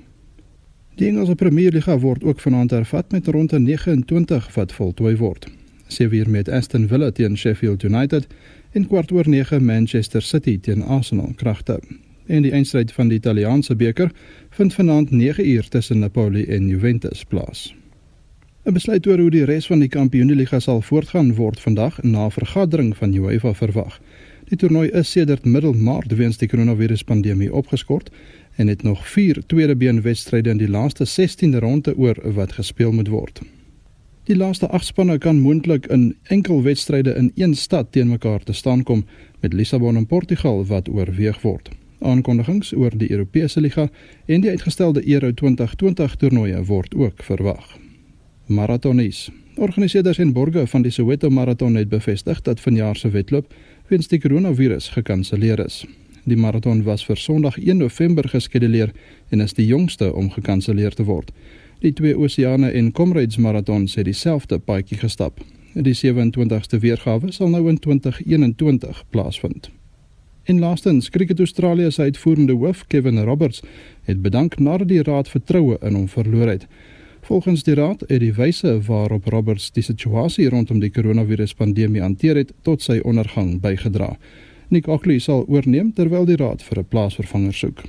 [0.95, 5.45] Die Engelse Premier Liga word ook vanaand hervat met ronde 29 wat voltooi word.
[5.87, 8.27] Sevilla met Aston Villa teen Sheffield United
[8.71, 11.79] en kwart oor 9 Manchester City teen Arsenal kragte.
[12.25, 14.11] En die eindstryd van die Italiaanse beker
[14.49, 17.75] vind vanaand 9uur tussen Napoli en Juventus plaas.
[18.65, 22.93] 'n Besluit oor hoe die res van die Kampioenligga sal voortgaan word vandag na vergadering
[22.97, 23.97] van UEFA verwag.
[24.53, 28.11] Die toernooi is sedert middel Maart weens die koronaviruspandemie opgeskort
[28.61, 33.09] en het nog 4 tweedebeen wedstryde in die laaste 16de ronde oor wat gespeel moet
[33.09, 33.41] word.
[34.29, 38.53] Die laaste 8 spanne kan moontlik in enkel wedstryde in een stad teen mekaar te
[38.53, 39.05] staan kom
[39.39, 41.69] met Lissabon en Portugal wat oorweeg word.
[41.99, 43.89] Aankondigings oor die Europese liga
[44.25, 47.77] en die uitgestelde Euro 2020 toernooie word ook verwag.
[48.45, 49.31] Marathonies.
[49.55, 53.53] Organiseerders en borgers van die Soweto Marathon het bevestig dat vanjaar se wedloop
[53.87, 55.83] weens die koronavirus gekanselleer is.
[56.23, 58.93] Die maraton was vir Sondag 1 November geskeduleer
[59.29, 61.31] en is die jongste om gekanselleer te word.
[61.83, 65.41] Die twee Oseane en Comrades maratons het dieselfde paadjie gestap.
[65.73, 69.71] Die 27ste weergawe sal nou in 2021 plaasvind.
[70.43, 73.61] En laastens, Cricket Australië se uitvoerende hoof, Kevin Roberts,
[74.03, 76.67] het bedank nadat die raad vertroue in hom verloor het.
[77.23, 82.51] Volgens die raad het die wyse waarop Roberts die situasie rondom die koronaviruspandemie hanteer het
[82.67, 84.17] tot sy ondergang bygedra.
[84.67, 87.83] Nick Ockley sal oorneem terwyl die raad vir 'n plaasvervanger soek.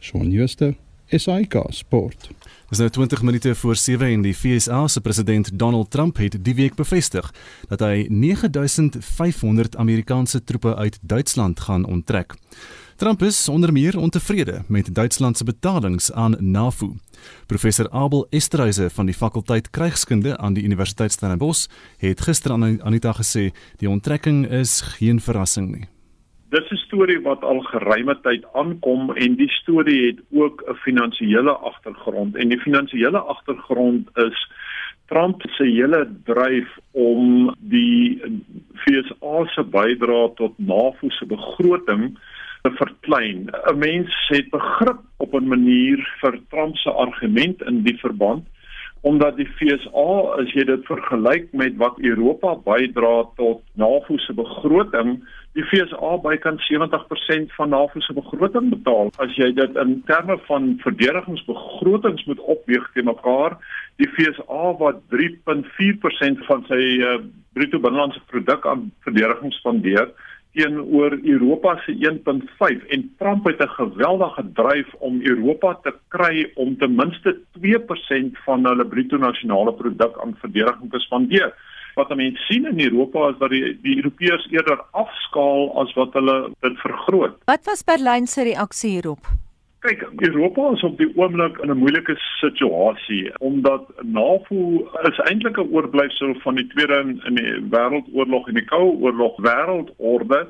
[0.00, 0.76] Shaun Schuster,
[1.10, 2.30] SAK Sport.
[2.68, 6.54] Dis nou 20 minute voor 7 en die FSA se president Donald Trump het die
[6.54, 7.34] week bevestig
[7.68, 12.34] dat hy 9500 Amerikaanse troepe uit Duitsland gaan onttrek.
[13.00, 16.88] Trump is onder meer ontevrede met Duitsland se betalings aan NAVO.
[17.46, 21.66] Professor Abel Esterhuise van die fakulteit krygskunde aan die Universiteit Stellenbosch
[21.98, 23.44] het gister aan Anita gesê
[23.76, 25.86] die onttrekking is geen verrassing nie.
[26.50, 30.74] Dit is 'n storie wat al geruime tyd aankom en die storie het ook 'n
[30.74, 34.50] finansiële agtergrond en die finansiële agtergrond is
[35.06, 38.20] Trump se hele dryf om die
[38.74, 42.18] FSA se bydrae tot NAVO se begroting
[42.62, 43.48] te verklein.
[43.50, 48.46] 'n Mens het begrip op 'n manier vir Trump se argument in die verband
[49.00, 50.08] omdat die FSA
[50.40, 55.14] as jy dit vergelyk met wat Europa bydra tot NAVO se begroting,
[55.56, 59.08] die FSA bykans 70% van NAVO se begroting betaal.
[59.24, 63.56] As jy dit in terme van verdedigingsbegrotings moet opweeg te mekaar,
[63.96, 67.16] die FSA wat 3.4% van sy uh,
[67.56, 70.12] bruto binnelandse produk aan verdediging spandeer,
[70.54, 76.76] teenoor Europa se 1.5 en Trump het 'n geweldige dryf om Europa te kry om
[76.78, 81.54] ten minste 2% van hulle bruto nasionale produk aan verdediging te spandeer.
[81.94, 86.50] Wat mense sien in Europa is dat die die Europeërs eerder afskaal as wat hulle
[86.60, 87.36] dit vergroot.
[87.44, 89.26] Wat was Berlyn se reaksie hierop?
[89.80, 95.72] Kyk, Europa is op die oomblik in 'n moeilike situasie omdat NAVO is eintlik 'n
[95.72, 100.48] oorblyfsel van die Tweede in die Wêreldoorlog en die Koue Oorlog wêreldorde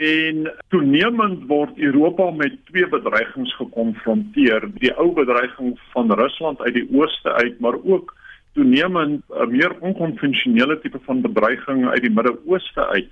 [0.00, 4.64] En toenemend word Europa met twee bedreigings gekonfronteer.
[4.80, 8.14] Die ou bedreiging van Rusland uit die ooste uit, maar ook
[8.56, 13.08] toenemend 'n meer onkonvensionele tipe van bedreiging uit die Midde-Ooste uit.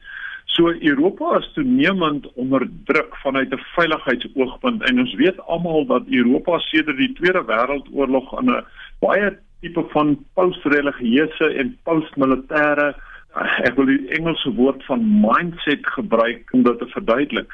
[0.48, 6.58] So Europa is toenemend onder druk vanuit 'n veiligheidsoogpunt en ons weet almal dat Europa
[6.58, 8.64] sedert die Tweede Wêreldoorlog in 'n
[8.98, 12.94] baie tipe van post-religieuse en post-militêre
[13.66, 17.52] ek wil die Engelse woord van mindset gebruik om dit te verduidelik.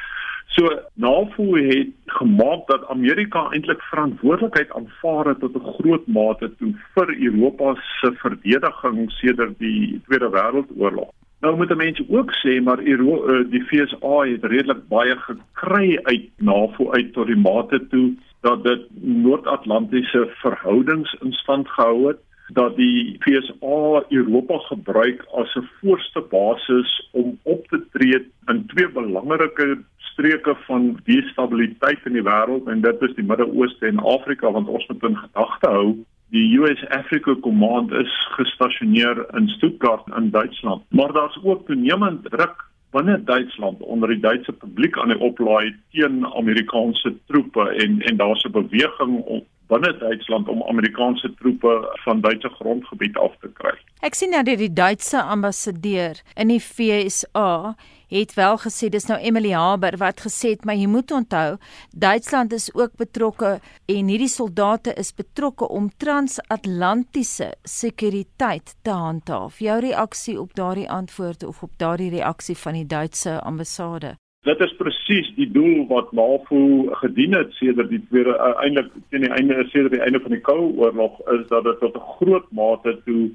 [0.55, 6.73] So NAVO het gemaak dat Amerika eintlik verantwoordelikheid aanvaar het tot 'n groot mate toe
[6.95, 11.13] vir Europa se verdediging sedert die Tweede Wêreldoorlog.
[11.45, 16.31] Nou moet mense ook sê maar Euro, eh, die FSA het redelik baie gekry uit
[16.37, 22.23] NAVO uit tot die mate toe dat dit Noord-Atlantiese verhoudings in stand gehou het
[22.57, 28.89] dat die FSA Europa gebruik as 'n voorste basis om op te tree in twee
[28.89, 34.69] belangrike streke van destabiliteit in die wêreld en dit is die Midde-Ooste en Afrika want
[34.69, 36.05] ons moet in gedagte hou
[36.35, 42.65] die US Africa Command is gestasioneer in Stuttgart in Duitsland maar daar's ook toenemend druk
[42.95, 48.45] binne Duitsland onder die Duitse publiek aan die oplaai teen Amerikaanse troepe en en daar's
[48.45, 53.75] 'n beweging om binne Duitsland om Amerikaanse troepe van Duitse grondgebied af te kry.
[54.01, 57.75] Ek sien nou dat die Duitse ambassadeur in die VSA
[58.09, 61.57] het wel gesê dis nou Emily Haber wat gesê het maar jy moet onthou
[61.91, 69.59] Duitsland is ook betrokke en hierdie soldate is betrokke om transatlantiese sekuriteit te handhaaf.
[69.59, 74.15] Jou reaksie op daardie antwoord of op daardie reaksie van die Duitse ambassade?
[74.45, 79.25] Dit is presies die doel wat NAVO gedien het sedert die tweede uh, eintlik teen
[79.25, 82.51] die einde sedert die einde van die Koue Oorlog is dat dit tot 'n groot
[82.53, 83.31] mate toe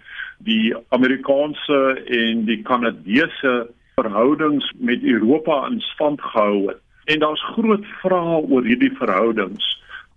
[0.45, 3.55] die Amerikaanse en die Kanadese
[4.01, 6.81] verhoudings met Europa in stand gehou het.
[7.05, 9.67] En daar's groot vrae oor hierdie verhoudings.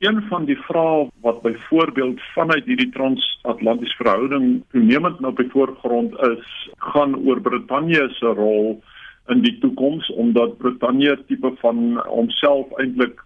[0.03, 6.18] Een van die vrae wat byvoorbeeld vanuit hierdie transatlantiese verhouding toenemend nou op die voorgrond
[6.29, 6.49] is,
[6.92, 8.83] gaan oor Brittanje se rol
[9.31, 13.23] in die toekoms omdat Brittanje tipe van homself eintlik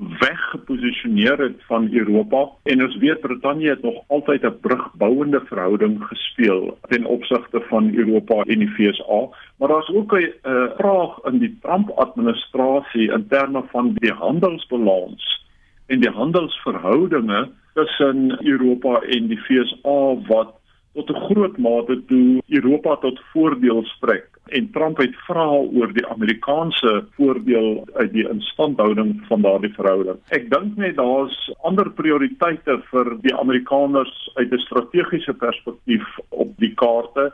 [0.00, 6.78] weggeposisioneer het van Europa en ons weet Brittanje het nog altyd 'n brugbouende verhouding gespeel
[6.88, 11.58] ten opsigte van Europa en die VSA maar daar's ook 'n uh, vraag in die
[11.60, 15.46] Trump administrasie in terme van die handelsbalans
[15.86, 20.54] en die handelsverhoudinge tussen Europa en die VSA wat
[20.94, 26.06] tot 'n groot mate toe Europa tot voordeel strek en Trump het vra oor die
[26.06, 30.18] Amerikaanse voordeel uit die instandhouding van daardie verhouding.
[30.34, 31.36] Ek dink net daar's
[31.68, 37.32] ander prioriteite vir die Amerikaners uit 'n strategiese perspektief op die kaarte.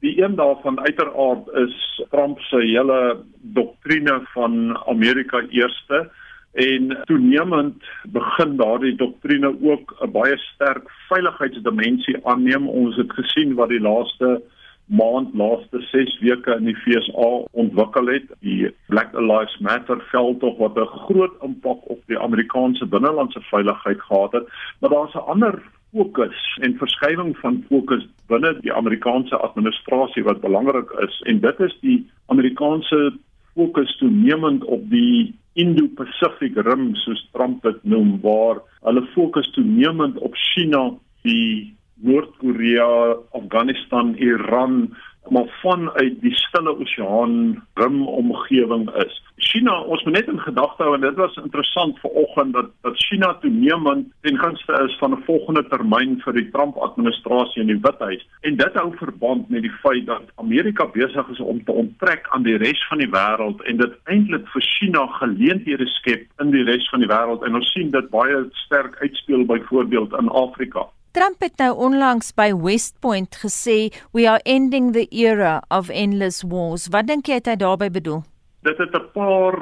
[0.00, 6.10] Die een daarvan uiteraard is Trump se hele doktrine van Amerika eerste
[6.52, 12.68] en toenemend begin daardie doktrine ook 'n baie sterk veiligheidsdimensie aanneem.
[12.68, 14.42] Ons het gesien wat die laaste
[14.86, 20.76] maand laaste 6 weke in die FSA ontwikkel het, die Black Lives Matter veldtog wat
[20.76, 24.48] 'n groot impak op die Amerikaanse binnelandse veiligheid gehad het,
[24.80, 30.90] maar daar's 'n ander fokus en verskywing van fokus binne die Amerikaanse administrasie wat belangrik
[30.90, 31.20] is.
[31.20, 33.12] En dit is die Amerikaanse
[33.54, 40.34] fokus toenemend op die Indo-Pacific Rim soos Trump dit noem waar hulle fokus toenemend op
[40.34, 40.90] China
[41.22, 44.94] die Noord-Korea, Afghanistan, Iran,
[45.28, 49.22] maar vanuit die Stille Oseaan rim omgewing is.
[49.36, 53.32] China, ons moet net in gedagte hou en dit was interessant vanoggend dat dat China
[53.40, 58.26] toenemend ten gunste is van 'n volgende termyn vir die Trump administrasie in die Withuis.
[58.40, 62.42] En dit hou verband met die feit dat Amerika besig is om te onttrek aan
[62.42, 66.88] die res van die wêreld en dit eintlik vir China geleenthede skep in die res
[66.88, 70.86] van die wêreld en ons sien dit baie sterk uitspeel byvoorbeeld in Afrika.
[71.14, 76.42] Trump het nou onlangs by West Point gesê we are ending the era of endless
[76.42, 76.88] wars.
[76.90, 78.24] Wat dink jy het hy daarmee bedoel?
[78.66, 79.54] Dit het 'n paar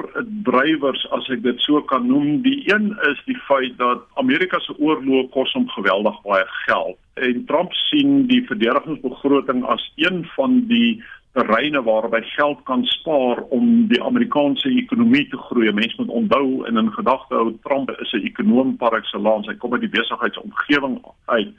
[0.49, 2.41] drywers as ek dit so kan noem.
[2.41, 6.97] Die een is die feit dat Amerika se oorlog kos hom geweldig baie geld.
[7.13, 11.03] En Trump sien die verdedigingsbegroting as een van die
[11.33, 15.71] terreine waarby geld kan spaar om die Amerikaanse ekonomie te groei.
[15.71, 19.49] Mense moet onthou en in gedagte hou Trump is 'n ekonom par excellence.
[19.49, 21.53] Hy kom uit die besigheidsomgewing uit.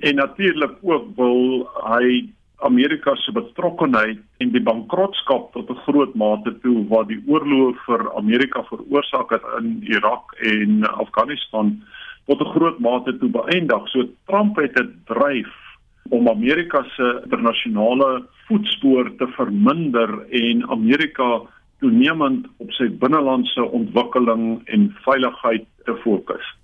[0.00, 6.58] En natuurlik ook wil hy Amerika se betrokkeheid en die bankrotskap tot 'n groot mate
[6.60, 11.82] toe wat die oorlog vir Amerika veroorsaak het in Irak en Afghanistan
[12.26, 13.88] tot 'n groot mate toe beëindig.
[13.88, 15.52] So Trump het 'n dryf
[16.08, 21.40] om Amerika se internasionale voetspoor te verminder en Amerika
[21.80, 26.55] toenemend op sy binnelandse ontwikkeling en veiligheid te fokus.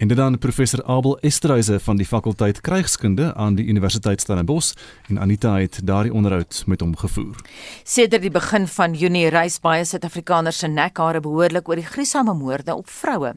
[0.00, 4.72] En dit dan professor Abel Esterhuise van die fakulteit krygskunde aan die Universiteit Stellenbosch
[5.08, 7.36] en Anita het daardie onderhoud met hom gevoer.
[7.84, 12.74] Sedert die begin van Junie reis baie Suid-Afrikaners se nekhare behoorlik oor die gruisame moorde
[12.74, 13.34] op vroue.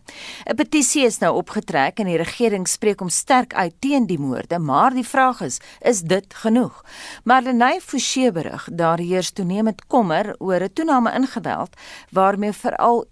[0.47, 4.59] 'n Petisie is nou opgetrek en die regering spreek hom sterk uit teen die moorde,
[4.59, 6.85] maar die vraag is, is dit genoeg?
[7.23, 11.75] Marlenae Forsie berig daar heers toenemend kommer oor 'n toename in geweld
[12.11, 13.05] waarmee veral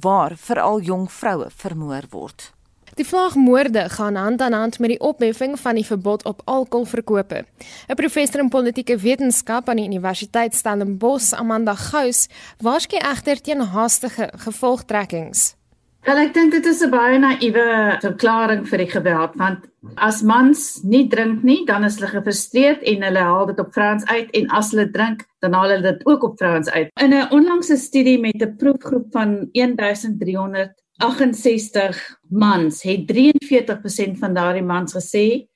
[0.00, 2.57] waar veral jong vroue vermoor word.
[2.98, 7.44] Die vlagmoorde gaan hand aan hand met die opheffing van die verbod op alkoholverkope.
[7.86, 12.28] 'n Professor in politieke wetenskap aan die Universiteit Stellenbosch, Amanda Gous,
[12.58, 15.54] waarsku egter teen haastige gevolgtrekkings.
[16.02, 19.58] Wel ek dink dit is 'n baie naïewe verklaring vir die geweld want
[19.94, 24.04] as mans nie drink nie, dan is hulle gefrustreerd en hulle haal dit op vrouens
[24.06, 26.88] uit en as hulle drink, dan haal hulle dit ook op vrouens uit.
[27.00, 34.64] In 'n onlangse studie met 'n proefgroep van 1300 68 mans het 43% van daardie
[34.66, 35.46] mans gesê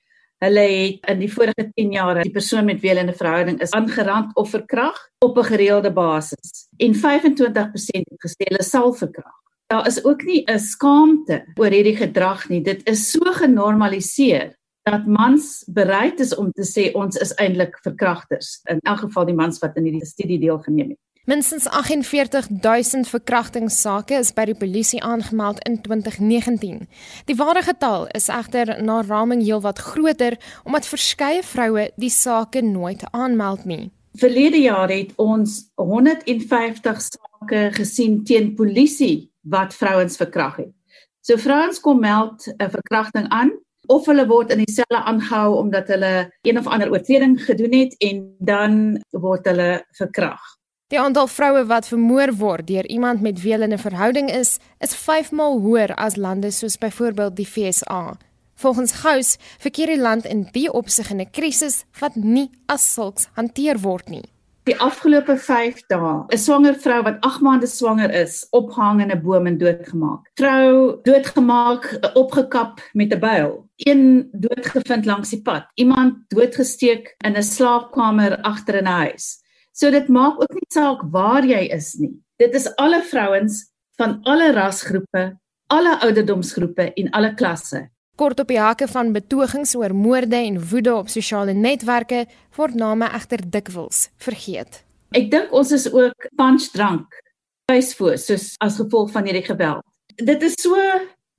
[0.42, 3.60] hulle het in die vorige 10 jaar die persoon met wie hulle in 'n verhouding
[3.60, 9.38] is aangerand of verkrag op 'n gereelde basis en 25% het gesê hulle sal verkrag.
[9.66, 12.62] Daar is ook nie 'n skaamte oor hierdie gedrag nie.
[12.62, 18.60] Dit is so genormaliseer dat mans bereid is om te sê ons is eintlik verkragters.
[18.64, 20.98] In elk geval die mans wat in hierdie studie deelgeneem het.
[21.24, 26.80] Minstens 48000 verkrachtingssake is by die polisie aangemeld in 2019.
[27.28, 30.34] Die ware getal is egter na raming heelwat groter
[30.66, 33.92] omdat verskeie vroue die sake nooit aanmeld nie.
[34.18, 40.72] Verlede jaar het ons 150 sake gesien teen polisie wat vrouens verkragt het.
[41.22, 43.52] So vrouens kom meld 'n verkrachting aan
[43.86, 48.34] of hulle word in dieselfde aangehou omdat hulle een of ander oortreding gedoen het en
[48.38, 50.61] dan word hulle verkragt.
[50.92, 54.94] Die aantal vroue wat vermoor word deur iemand met wie hulle 'n verhouding is, is
[54.94, 58.16] 5 maal hoër as lande soos byvoorbeeld die FSA.
[58.54, 63.28] Volgens Gous verkeer die land in die opsig in 'n krisis wat nie as sulks
[63.32, 64.28] hanteer word nie.
[64.64, 69.22] Die afgelope 5 dae, 'n swanger vrou wat 8 maande swanger is, opgehang in 'n
[69.22, 70.28] boom en doodgemaak.
[70.34, 73.68] Vrou doodgemaak, opgekap met 'n byl.
[73.76, 75.64] Een doodgevind langs die pad.
[75.74, 79.41] Iemand doodgesteek in 'n slaapkamer agter in 'n huis.
[79.72, 82.12] So dit maak ook nie saak waar jy is nie.
[82.36, 83.62] Dit is alle vrouens
[83.96, 85.22] van alle rasgroepe,
[85.72, 87.86] alle ouderdomsgroepe en alle klasse.
[88.20, 93.08] Kort op die hakke van betogings oor moorde en woede op sosiale netwerke word name
[93.16, 94.82] egter dikwels vergeet.
[95.16, 97.08] Ek dink ons is ook punchdrank,
[97.64, 99.84] spysfoos soos as gevolg van hierdie geweld.
[100.20, 100.76] Dit is so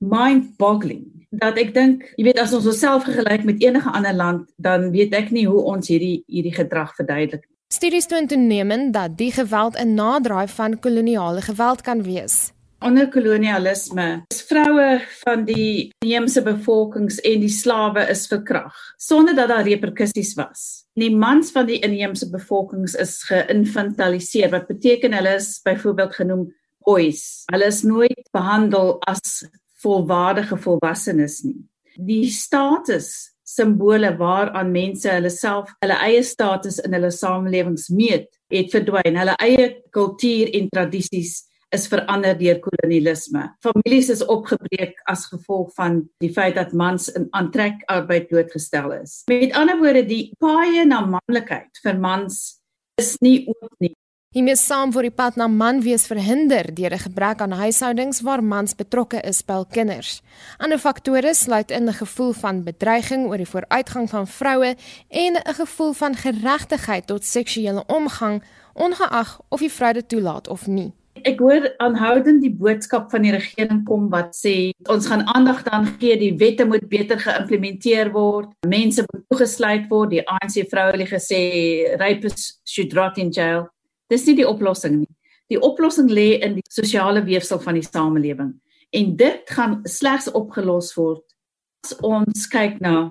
[0.02, 1.06] mind-boggling
[1.38, 5.14] dat ek dink, jy weet as ons onsself vergelyk met enige ander land, dan weet
[5.14, 9.94] ek nie hoe ons hierdie hierdie gedrag verduidelik Studies toon toenemend dat die geweld 'n
[9.94, 12.52] naderdraai van koloniale geweld kan wees.
[12.78, 19.48] Onder kolonialisme is vroue van die inheemse bevolkings en die slawe is verkrag sonder dat
[19.48, 20.86] daar reperkusies was.
[20.92, 27.42] Die mans van die inheemse bevolkings is geïnfantiliseer wat beteken hulle is byvoorbeeld genoem boys.
[27.52, 29.48] Hulle is nooit behandel as
[29.82, 31.68] volwaardige volwassenes nie.
[31.96, 38.70] Die status simbole waaraan mense hulle self hulle eie status in hulle samelewings meet, het
[38.74, 39.18] verdwyn.
[39.20, 41.42] Hulle eie kultuur en tradisies
[41.74, 43.48] is verander deur kolonialisme.
[43.64, 49.22] Families is opgebreek as gevolg van die feit dat mans in aantrekarbeid blootgestel is.
[49.30, 52.60] Met ander woorde, die paaie na manlikheid vir mans
[53.00, 53.94] is nie oop nie.
[54.34, 58.42] Hiermee saam word die pad na man wees verhinder deur 'n gebrek aan huishoudings waar
[58.42, 60.22] mans betrokke is by kinders.
[60.58, 64.74] Ander faktore sluit in 'n gevoel van bedreiging oor die vooruitgang van vroue
[65.08, 68.42] en 'n gevoel van geregtigheid tot seksuele omgang,
[68.74, 70.92] ongeag of die vrou dit toelaat of nie.
[71.22, 75.86] Ek hoor aanhoudend die boodskap van die regering kom wat sê ons gaan aandag dan
[76.00, 81.08] gee die wette moet beter geïmplementeer word, mense moet toegesluit word, die ANC vroue het
[81.08, 81.40] gesê
[81.96, 83.68] rapists should rot in jail.
[84.10, 85.12] Dis nie die oplossing nie.
[85.52, 88.54] Die oplossing lê in die sosiale weefsel van die samelewing
[88.94, 91.24] en dit gaan slegs opgelos word
[91.84, 93.10] as ons kyk na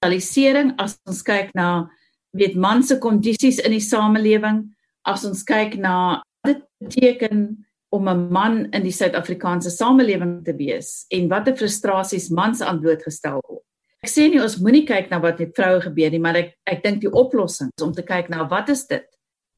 [0.00, 1.88] sosialisering, as ons kyk na
[2.36, 4.62] weet man se kondisies in die samelewing,
[5.08, 7.42] as ons kyk na wat dit beteken
[7.92, 13.40] om 'n man in die Suid-Afrikaanse samelewing te wees en watter frustrasies mans aan blootgestel
[13.48, 13.64] word.
[14.02, 16.82] Ek sê nie ons moenie kyk na wat met vroue gebeur nie, maar ek ek
[16.82, 19.04] dink die oplossing is om te kyk na wat is dit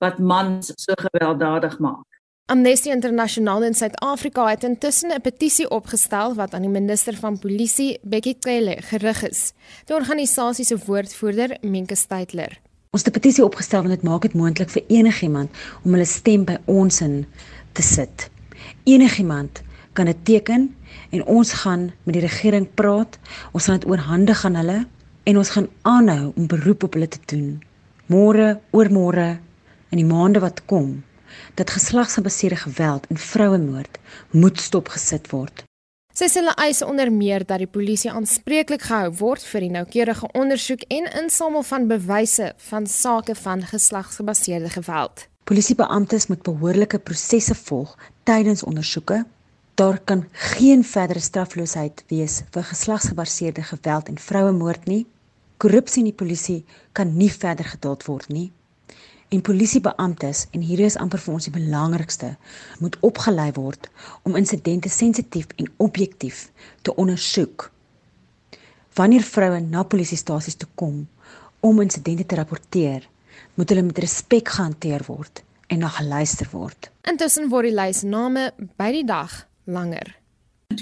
[0.03, 2.07] wat mans so gewelddadig maak.
[2.50, 7.98] Amnesty International in Suid-Afrika het intussen 'n petisie opgestel wat aan die minister van Polisie,
[8.03, 9.53] Bekkie Cele, gerig is.
[9.84, 12.61] Die organisasie se woordvoerder, Minke Steytler.
[12.90, 15.50] Ons het 'n petisie opgestel want dit maak dit moontlik vir enigiemand
[15.84, 17.26] om hulle stem by ons in
[17.72, 18.30] te sit.
[18.84, 20.74] Enigiemand kan dit teken
[21.11, 23.18] en ons gaan met die regering praat.
[23.53, 24.86] Ons gaan dit oorhandig aan hulle
[25.22, 27.62] en ons gaan aanhou om beroep op hulle te doen.
[28.07, 29.38] Môre, oormôre,
[29.93, 31.03] in die maande wat kom,
[31.55, 33.99] dat geslagsgebaseerde geweld en vrouemoord
[34.30, 35.64] moet stopgesit word.
[36.12, 40.28] Sy sê hulle eis onder meer dat die polisie aanspreeklik gehou word vir die noukeurige
[40.36, 45.26] ondersoek en insamel van bewyse van sake van geslagsgebaseerde geweld.
[45.49, 47.97] Polisiebeamptes moet behoorlike prosesse volg
[48.28, 49.22] tydens ondersoeke.
[49.80, 55.07] Daar kan geen verdere strafloosheid wees vir geslagsgebaseerde geweld en vrouemoord nie.
[55.57, 56.61] Korrupsie in die polisie
[56.93, 58.51] kan nie verder geduld word nie
[59.33, 62.35] en polisiebeamptes en hierdie is amper vir ons die belangrikste
[62.85, 63.89] moet opgelei word
[64.28, 66.45] om insidente sensitief en objektief
[66.85, 67.70] te ondersoek.
[68.99, 71.07] Wanneer vroue na polisiestasies toe kom
[71.64, 73.07] om insidente te rapporteer,
[73.55, 76.91] moet hulle met respek gehanteer word en na geluister word.
[77.09, 80.12] Intussen word die lys name by die dag langer.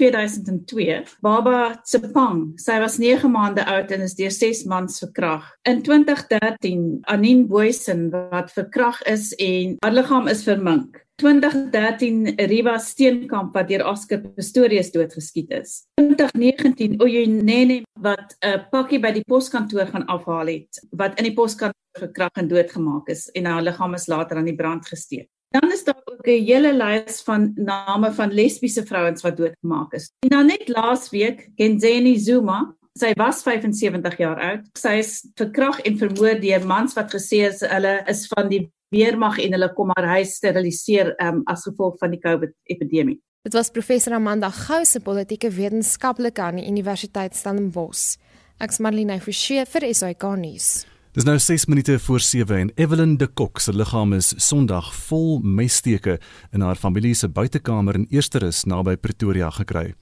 [0.00, 1.18] 2002.
[1.20, 5.44] Baba Tsepang, sy was 9 maande oud en is deur 6 mans verkrag.
[5.68, 11.02] In 2013, Anin Boysen wat verkrag is en haar liggaam is vermink.
[11.20, 15.82] 2013 Riva Steenkamp wat deur Oscar Pistorius doodgeskiet is.
[16.00, 22.00] 2019 Oyunene wat 'n pakkie by die poskantoor gaan afhaal het wat in die poskantoor
[22.06, 25.28] verkrag en doodgemaak is en haar liggaam is later aan die brand gesteek.
[25.50, 30.12] Dan is daar ook 'n hele lys van name van lesbiese vrouens wat doodgemaak is.
[30.18, 34.66] En dan net laasweek, Kenzeni Zuma, sy was 75 jaar oud.
[34.78, 39.38] Sy is verkrag en vermoor deur mans wat gesê is hulle is van die weermag
[39.38, 43.20] en hulle kom haar huis steriliseer um, as gevolg van die COVID epidemie.
[43.42, 48.18] Dit was professor Amanda Gou se politieke wetenskaplike aan die Universiteit Stellenbosch.
[48.60, 50.89] Ek's Marlene Forsie vir SAK nuus.
[51.10, 55.40] Dis nou 6 minute voor 7 en Evelyn de Kok se liggaam is Sondag vol
[55.42, 56.20] messteke
[56.54, 59.94] in haar familie se buitekamer in Eersterus naby Pretoria gekry.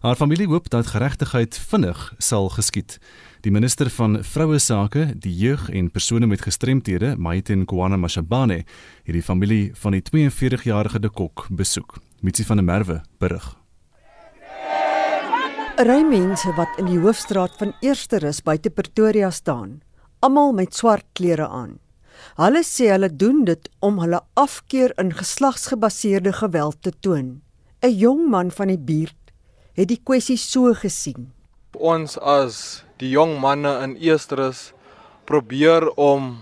[0.00, 2.98] Haar familie hoop dat geregtigheid vinnig sal geskied.
[3.42, 8.62] Die minister van vroue sake, die jeug en persone met gestremthede, Maiten Kwana Mashabane,
[9.02, 11.98] het die familie van die 42-jarige de Kok besoek.
[12.20, 13.56] Mitsi van der Merwe berig.
[15.76, 19.80] Ry mense wat in die hoofstraat van Eersterus buite Pretoria staan
[20.20, 21.78] almal met swart klere aan.
[22.36, 27.40] Hulle sê hulle doen dit om hulle afkeer in geslagsgebaseerde geweld te toon.
[27.82, 29.32] 'n Jong man van die buurt
[29.76, 31.32] het die kwessie so gesien.
[31.76, 34.72] Ons as die jong manne in Eesterus
[35.28, 36.38] probeer om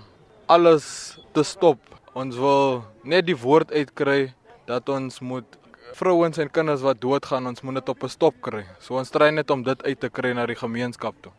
[0.46, 1.78] alles te stop.
[2.14, 4.34] Ons wil net die woord uitkry
[4.66, 5.58] dat ons moet
[5.98, 8.64] vrouens en kinders wat doodgaan, ons moet dit op 'n stop kry.
[8.80, 11.32] So ons stry net om dit uit te kry na die gemeenskap toe.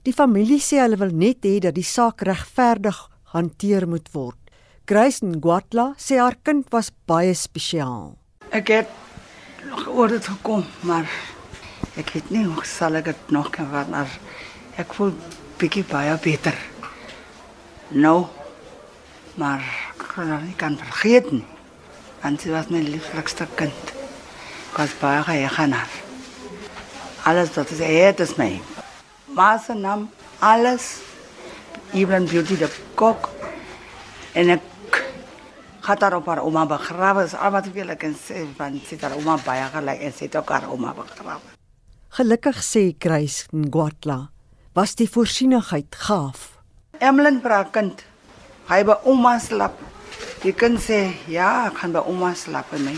[0.00, 2.96] Die familie sê hulle wil net hê dat die saak regverdig
[3.34, 4.38] hanteer moet word.
[4.88, 8.14] Grace Ngwatla sê haar kind was baie spesiaal.
[8.48, 8.88] Ek het
[9.68, 11.04] nog oor dit gekom, maar
[12.00, 14.08] ek weet nie hoe sal ek dit nog kan wat maar
[14.80, 15.12] ek voel
[15.60, 16.56] bietjie baie beter.
[17.92, 18.24] Nou,
[19.36, 19.60] maar
[20.00, 21.44] kan ek kan vergeet nie.
[22.24, 23.96] Want sy was my lieflikste kind.
[24.72, 25.92] Ek was baie geëgenaar.
[27.28, 28.54] Alles wat sy het is my
[29.36, 30.08] ma se naam
[30.38, 31.00] alles
[31.92, 33.28] even beauty de kok
[34.32, 34.98] en ek
[35.86, 39.00] het haar op haar ouma begrawe is al wat ek wil kan sê van sit
[39.02, 41.56] haar ouma baie gelyk en sit ook haar ouma begrawe
[42.18, 44.30] gelukkig sê Kruis Ngwatla
[44.74, 46.60] was die voorsienigheid gaaf?
[47.02, 48.04] Emlyn Brakind
[48.70, 49.78] hy by ouma slap.
[50.46, 51.00] Jy kan sê
[51.30, 52.94] ja ek kan by ouma slap en my.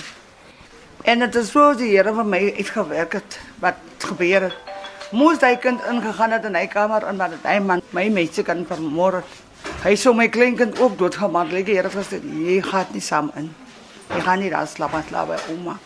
[1.08, 4.71] En dit is so die Here vir my uitgewerk het wat gebeur het
[5.12, 8.64] moes hy kind ingegaan het in hy kamer en dat hy man my meisie kan
[8.68, 9.22] vermoor.
[9.84, 11.52] Hy sou my kleinkind ook doodgemaak.
[11.52, 13.50] Lê die Here gesê, jy gaan nie saam in.
[14.12, 15.78] Jy gaan nie daar slaap en slaap by ouma.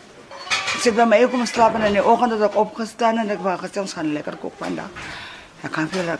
[0.77, 3.55] Sy het my kom slaap en in die oggend het ek opgestaan en ek wou
[3.59, 4.89] gesê ons gaan lekker kook vandag.
[5.65, 6.17] Ek kan vir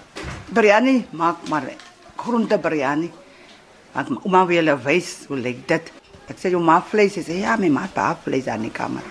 [0.51, 1.69] biryani maak maar
[2.17, 3.11] groente biryani.
[3.93, 5.91] Want ouma wil wys hoe lyk dit.
[6.27, 9.05] Ek sê jou ma vleis is ja, my ma pa vleis aan die kamer.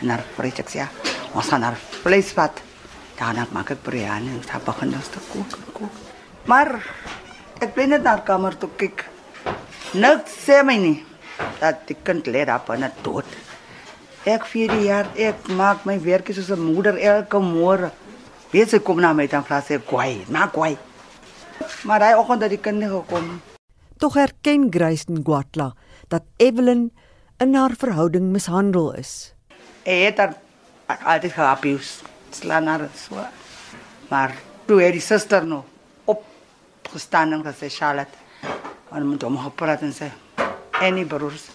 [0.00, 0.86] En haar vleis ek sê,
[1.34, 2.62] ons gaan haar vleis vat.
[3.20, 5.96] Daarna maak ek biryani en dan begin ons te kook en kook.
[6.48, 6.70] Maar
[7.60, 9.04] ek bly net na die kamer toe kyk.
[10.00, 11.02] Niks sê my nie
[11.60, 13.28] dat die kind lê daar binne dood.
[14.24, 17.90] Ek vir die jaar ek maak my werk soos 'n moeder elke môre.
[18.52, 20.78] Weet sy kom na my dan vra sy kwai, na kwai.
[21.84, 23.40] Maar hy oggend dat die kinders gekom.
[23.98, 25.74] Tog erken Grace Ngwatla
[26.08, 26.90] dat Evelyn
[27.38, 29.34] in haar verhouding mishandel is.
[29.84, 30.34] Hy het haar
[31.04, 32.19] altyd geabuse.
[32.30, 33.18] Slaan haar so.
[34.08, 34.34] Maar
[34.66, 35.64] toe het die suster nog
[36.04, 38.16] opgestaan en gesê Charlotte,
[38.90, 40.10] en moet hom gepraat en sê,
[40.70, 41.50] "Any broers,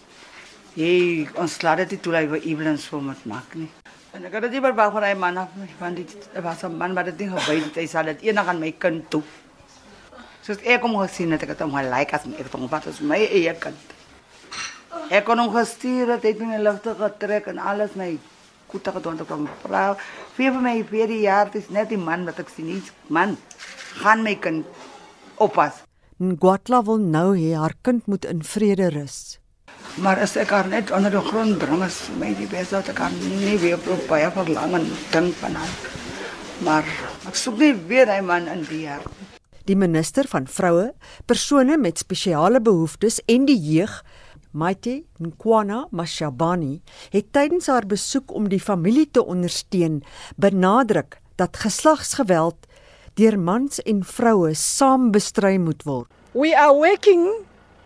[0.73, 3.69] jy ons laat dit toe hy Evelyn so moet maak nie."
[4.11, 5.49] En ek het dit nie verwag van hy man af
[5.79, 8.59] want dit was 'n man wat dit nie gewy het hy sal dit eendag aan
[8.59, 9.23] my kind toe.
[10.41, 13.17] Soos ek hom gesien het, ek het hom gelyk as ek hom wat as my
[13.17, 13.75] eie kind.
[15.09, 18.19] Ek kon hom gestuur het, het my die lugte getrek en alles my
[18.75, 19.95] goed gedoen tot 'n vrou.
[20.35, 22.83] Vir vir my vir die jaar dis net die man wat ek sien nie.
[23.07, 23.37] Man,
[24.03, 24.65] gaan my kind
[25.37, 25.83] oppas.
[26.19, 29.39] Ngwatla wil nou hê haar kind moet in vrede rus.
[29.95, 32.89] Maar as ek haar net onder die grond bring is vir my die beste wat
[32.89, 35.75] ek kan nie weer op baie verlang en dink van haar.
[36.63, 36.83] Maar
[37.27, 39.07] ek soek nie weer hy man in die hart.
[39.65, 40.93] Die minister van vroue,
[41.25, 44.03] persone met spesiale behoeftes en die jeug,
[44.55, 46.79] Maite Nkwana Mashabani,
[47.11, 49.99] het tydens haar besoek om die familie te ondersteun,
[50.39, 52.67] benadruk dat geslagsgeweld
[53.19, 56.07] deur mans en vroue saam bestry moet word.
[56.31, 57.27] We are working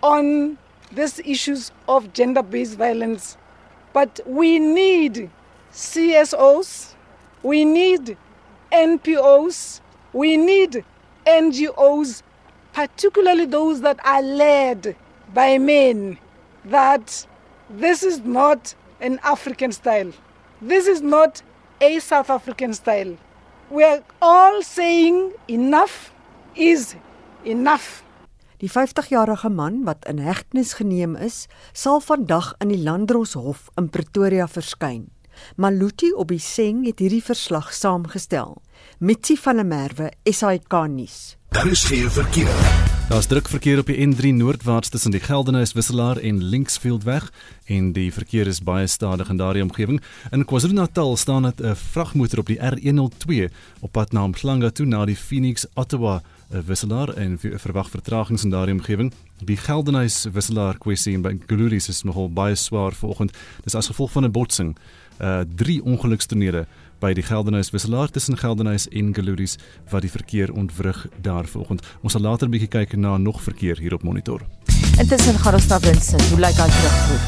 [0.05, 0.57] on
[0.93, 3.35] these issues of gender-based violence,
[3.93, 5.29] but we need
[5.73, 6.95] CSOs,
[7.41, 8.17] we need
[8.71, 9.81] NPOs,
[10.13, 10.83] we need
[11.25, 12.21] NGOs,
[12.73, 14.95] particularly those that are led
[15.33, 16.17] by men,
[16.65, 17.27] that
[17.69, 20.11] this is not an African style.
[20.61, 21.41] This is not
[21.81, 23.15] a South African style.
[23.69, 26.11] We are all saying enough
[26.55, 26.95] is
[27.45, 28.03] enough.
[28.59, 34.49] Die 50-jarige man wat in hegtenis geneem is, sal vandag in die Landdroshof in Pretoria
[34.51, 35.07] verskyn.
[35.55, 38.57] Maluti op die seng het hierdie verslag saamgestel.
[38.99, 41.37] Mitsi van der Merwe, SAK nuus.
[41.49, 42.51] Daar is geen verkeer.
[43.09, 47.29] Daar's druk verkeer op die N3 noordwaarts tussen die Geldenhuys Wisselaar en Linksfieldweg
[47.65, 50.01] en die verkeer is baie stadig in daardie omgewing.
[50.35, 53.47] In KwaZulu-Natal staan dit 'n vragmotor op die R102
[53.79, 58.75] op pad na Mhlanga toe na die Phoenix Ottawa wisselaar en verwag vertragings in daardie
[58.75, 59.13] omgewing.
[59.43, 63.31] Die Geldenhuys wisselaar kwessie in Guluris is nogal baie swaar vanoggend.
[63.63, 64.77] Dis as gevolg van 'n botsing.
[65.21, 66.67] Uh drie ongelukstonele
[66.99, 69.57] by die Geldenhuys wisselaar tussen Geldenhuys en Guluris
[69.89, 71.81] wat die verkeer ontwrig daar vanoggend.
[72.03, 74.41] Ons sal later 'n bietjie kyk na nog verkeer hier op monitor.
[74.99, 76.21] Intussen gaan ons na Vincent.
[76.21, 77.21] Hoe lyk hy terugvoer?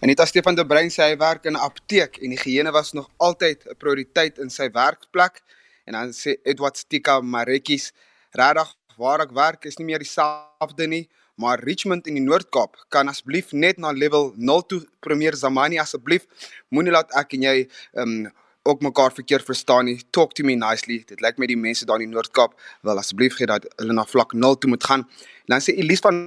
[0.00, 3.08] Anita Stefan de Bruin sê hy werk in 'n apteek en die higiëne was nog
[3.16, 5.42] altyd 'n prioriteit in sy werkplek.
[5.86, 7.92] En dan sê Edward Stika Marekis,
[8.30, 13.08] regtig waar ek werk is nie meer dieselfde nie, maar Richmond in die Noord-Kaap kan
[13.10, 16.26] asseblief net na level 0 toe Premier Zamani asseblief
[16.68, 17.54] moenie laat ek en jy
[18.02, 18.24] um
[18.64, 19.98] ook mekaar verkeerd verstaan nie.
[20.10, 21.02] Talk to me nicely.
[21.04, 22.54] Dit lyk my die mense daar in die Noord-Kaap
[22.88, 25.04] wil asseblief gee dat hulle na vlak 0 toe moet gaan.
[25.44, 26.22] En dan sê Elise van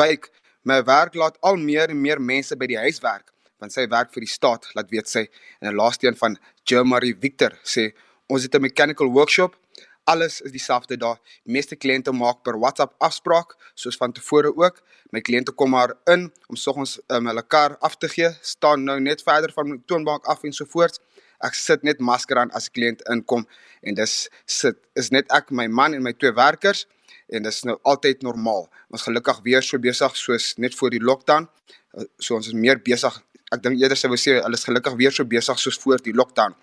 [0.00, 0.26] Wyk,
[0.66, 3.30] my werk laat al meer en meer mense by die huis werk
[3.60, 5.26] want sy werk vir die staat, laat weet sy.
[5.60, 7.90] En 'n laaste een van Jermarie Victor sê
[8.30, 9.56] Ons het 'n mechanical workshop.
[10.04, 11.18] Alles is dieselfde daar.
[11.44, 14.80] Die meeste kliënte maak per WhatsApp afspraak, soos van tevore ook.
[15.10, 19.00] My kliënte kom maar in om soggens um, hulle kar af te gee, staan nou
[19.00, 21.00] net verder van die toonbank af en so voort.
[21.40, 23.46] Ek sit net masker aan as 'n kliënt inkom
[23.82, 26.86] en dis sit is net ek, my man en my twee werkers
[27.28, 28.68] en dis nou altyd normaal.
[28.90, 31.48] Ons gelukkig weer so besig soos net voor die lockdown.
[31.94, 33.22] Uh, so ons is meer besig.
[33.50, 36.14] Ek dink eerder sou ek sê hulle is gelukkig weer so besig soos voor die
[36.14, 36.54] lockdown.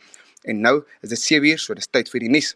[0.44, 2.56] En nou is dit 7 uur, so dis tyd vir die nuus.